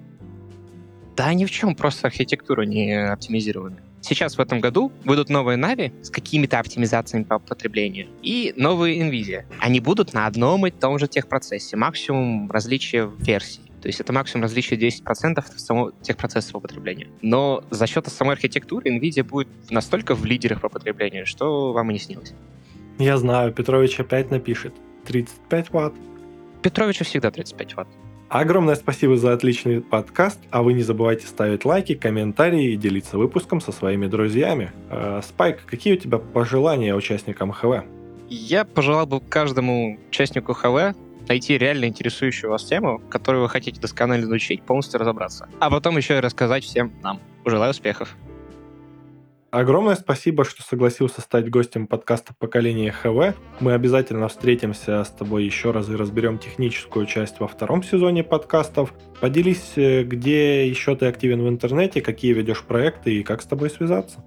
Да 1.15 1.33
ни 1.33 1.45
в 1.45 1.51
чем, 1.51 1.75
просто 1.75 2.07
архитектура 2.07 2.63
не 2.63 2.93
оптимизирована. 2.93 3.77
Сейчас 4.07 4.37
в 4.37 4.39
этом 4.39 4.59
году 4.59 4.91
выйдут 5.03 5.29
новые 5.29 5.57
Navi 5.57 5.91
с 6.03 6.11
какими-то 6.11 6.59
оптимизациями 6.59 7.23
по 7.23 7.39
потреблению 7.39 8.07
и 8.21 8.53
новые 8.55 9.01
NVIDIA. 9.01 9.45
Они 9.59 9.79
будут 9.79 10.13
на 10.13 10.27
одном 10.27 10.67
и 10.67 10.69
том 10.69 10.99
же 10.99 11.07
техпроцессе, 11.07 11.75
максимум 11.75 12.51
различия 12.51 13.05
в 13.05 13.19
версии. 13.19 13.63
То 13.81 13.87
есть 13.87 13.99
это 13.99 14.13
максимум 14.13 14.43
различия 14.43 14.75
10% 14.75 15.43
в 15.55 15.59
самого 15.59 15.91
техпроцесса 16.03 16.51
по 16.51 16.59
потреблению. 16.59 17.07
Но 17.23 17.63
за 17.71 17.87
счет 17.87 18.05
самой 18.05 18.35
архитектуры 18.35 18.95
NVIDIA 18.95 19.23
будет 19.23 19.47
настолько 19.71 20.13
в 20.13 20.23
лидерах 20.23 20.61
по 20.61 20.69
потреблению, 20.69 21.25
что 21.25 21.73
вам 21.73 21.89
и 21.89 21.93
не 21.93 21.99
снилось. 21.99 22.35
Я 22.99 23.17
знаю, 23.17 23.53
Петрович 23.53 23.99
опять 23.99 24.29
напишет. 24.29 24.75
35 25.07 25.71
ватт. 25.71 25.95
Петровича 26.61 27.05
всегда 27.05 27.31
35 27.31 27.75
ватт. 27.75 27.87
Огромное 28.29 28.75
спасибо 28.75 29.17
за 29.17 29.33
отличный 29.33 29.81
подкаст, 29.81 30.39
а 30.49 30.63
вы 30.63 30.73
не 30.73 30.81
забывайте 30.81 31.27
ставить 31.27 31.63
лайки, 31.63 31.93
комментарии 31.93 32.73
и 32.73 32.75
делиться 32.75 33.17
выпуском 33.17 33.61
со 33.61 33.71
своими 33.71 34.07
друзьями. 34.07 34.71
Э, 34.89 35.21
Спайк, 35.23 35.63
какие 35.65 35.93
у 35.93 35.97
тебя 35.97 36.17
пожелания 36.17 36.95
участникам 36.95 37.51
ХВ? 37.51 37.83
Я 38.27 38.65
пожелал 38.65 39.05
бы 39.05 39.21
каждому 39.21 39.99
участнику 40.09 40.53
ХВ 40.53 40.95
найти 41.27 41.57
реально 41.57 41.85
интересующую 41.85 42.49
вас 42.49 42.63
тему, 42.65 42.99
которую 43.09 43.43
вы 43.43 43.49
хотите 43.49 43.79
досконально 43.79 44.25
изучить, 44.25 44.63
полностью 44.63 44.99
разобраться. 44.99 45.47
А 45.59 45.69
потом 45.69 45.97
еще 45.97 46.17
и 46.17 46.19
рассказать 46.19 46.63
всем 46.63 46.93
нам. 47.03 47.19
Желаю 47.45 47.71
успехов! 47.71 48.15
Огромное 49.55 49.95
спасибо, 49.95 50.43
что 50.43 50.63
согласился 50.63 51.21
стать 51.21 51.49
гостем 51.49 51.87
подкаста 51.87 52.33
«Поколение 52.37 52.91
ХВ». 52.91 53.37
Мы 53.61 53.71
обязательно 53.71 54.27
встретимся 54.27 55.01
с 55.01 55.09
тобой 55.11 55.45
еще 55.45 55.71
раз 55.71 55.87
и 55.87 55.95
разберем 55.95 56.39
техническую 56.39 57.05
часть 57.05 57.39
во 57.39 57.47
втором 57.47 57.81
сезоне 57.81 58.25
подкастов. 58.25 58.93
Поделись, 59.21 59.71
э, 59.77 60.03
где 60.03 60.67
еще 60.67 60.97
ты 60.97 61.05
активен 61.05 61.41
в 61.41 61.47
интернете, 61.47 62.01
какие 62.01 62.33
ведешь 62.33 62.63
проекты 62.63 63.15
и 63.15 63.23
как 63.23 63.41
с 63.41 63.45
тобой 63.45 63.69
связаться. 63.69 64.19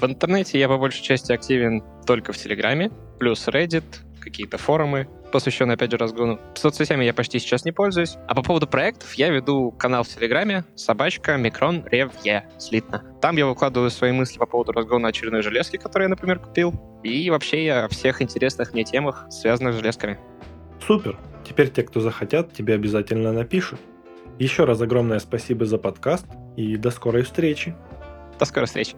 В 0.00 0.04
интернете 0.04 0.58
я 0.58 0.68
по 0.68 0.78
большей 0.78 1.02
части 1.02 1.32
активен 1.32 1.82
только 2.06 2.32
в 2.32 2.38
Телеграме, 2.38 2.90
плюс 3.20 3.46
Reddit, 3.48 3.84
какие-то 4.22 4.56
форумы, 4.56 5.06
посвященные, 5.32 5.74
опять 5.74 5.90
же, 5.90 5.96
разгону. 5.96 6.38
Соцсетями 6.54 7.04
я 7.04 7.12
почти 7.14 7.38
сейчас 7.38 7.64
не 7.64 7.72
пользуюсь. 7.72 8.16
А 8.28 8.34
по 8.34 8.42
поводу 8.42 8.66
проектов 8.66 9.14
я 9.14 9.30
веду 9.30 9.72
канал 9.72 10.04
в 10.04 10.08
Телеграме 10.08 10.64
собачка 10.76 11.36
микрон 11.36 11.84
ревье 11.90 12.48
слитно. 12.58 13.02
Там 13.20 13.36
я 13.36 13.46
выкладываю 13.46 13.90
свои 13.90 14.12
мысли 14.12 14.38
по 14.38 14.46
поводу 14.46 14.72
разгона 14.72 15.08
очередной 15.08 15.42
железки, 15.42 15.76
которую 15.76 16.06
я, 16.06 16.10
например, 16.10 16.38
купил. 16.38 16.74
И 17.02 17.28
вообще 17.30 17.64
я 17.64 17.84
о 17.84 17.88
всех 17.88 18.22
интересных 18.22 18.72
мне 18.72 18.84
темах, 18.84 19.26
связанных 19.30 19.74
с 19.74 19.78
железками. 19.78 20.18
Супер! 20.86 21.18
Теперь 21.44 21.70
те, 21.70 21.82
кто 21.82 22.00
захотят, 22.00 22.52
тебе 22.52 22.74
обязательно 22.74 23.32
напишут. 23.32 23.80
Еще 24.38 24.64
раз 24.64 24.80
огромное 24.80 25.18
спасибо 25.18 25.66
за 25.66 25.78
подкаст 25.78 26.26
и 26.56 26.76
до 26.76 26.90
скорой 26.90 27.22
встречи. 27.22 27.74
До 28.38 28.44
скорой 28.44 28.66
встречи. 28.66 28.94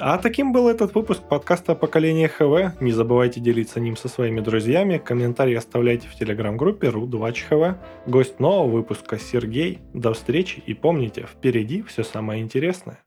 А 0.00 0.16
таким 0.18 0.52
был 0.52 0.68
этот 0.68 0.94
выпуск 0.94 1.22
подкаста 1.28 1.74
«Поколение 1.74 2.28
ХВ». 2.28 2.80
Не 2.80 2.92
забывайте 2.92 3.40
делиться 3.40 3.80
ним 3.80 3.96
со 3.96 4.08
своими 4.08 4.38
друзьями. 4.40 4.98
Комментарии 4.98 5.54
оставляйте 5.54 6.06
в 6.06 6.14
телеграм-группе 6.14 6.86
ru2hdv. 6.86 7.74
Гость 8.06 8.38
нового 8.38 8.70
выпуска 8.76 9.18
Сергей. 9.18 9.80
До 9.94 10.14
встречи 10.14 10.62
и 10.64 10.72
помните, 10.72 11.26
впереди 11.28 11.82
все 11.82 12.04
самое 12.04 12.42
интересное. 12.42 13.00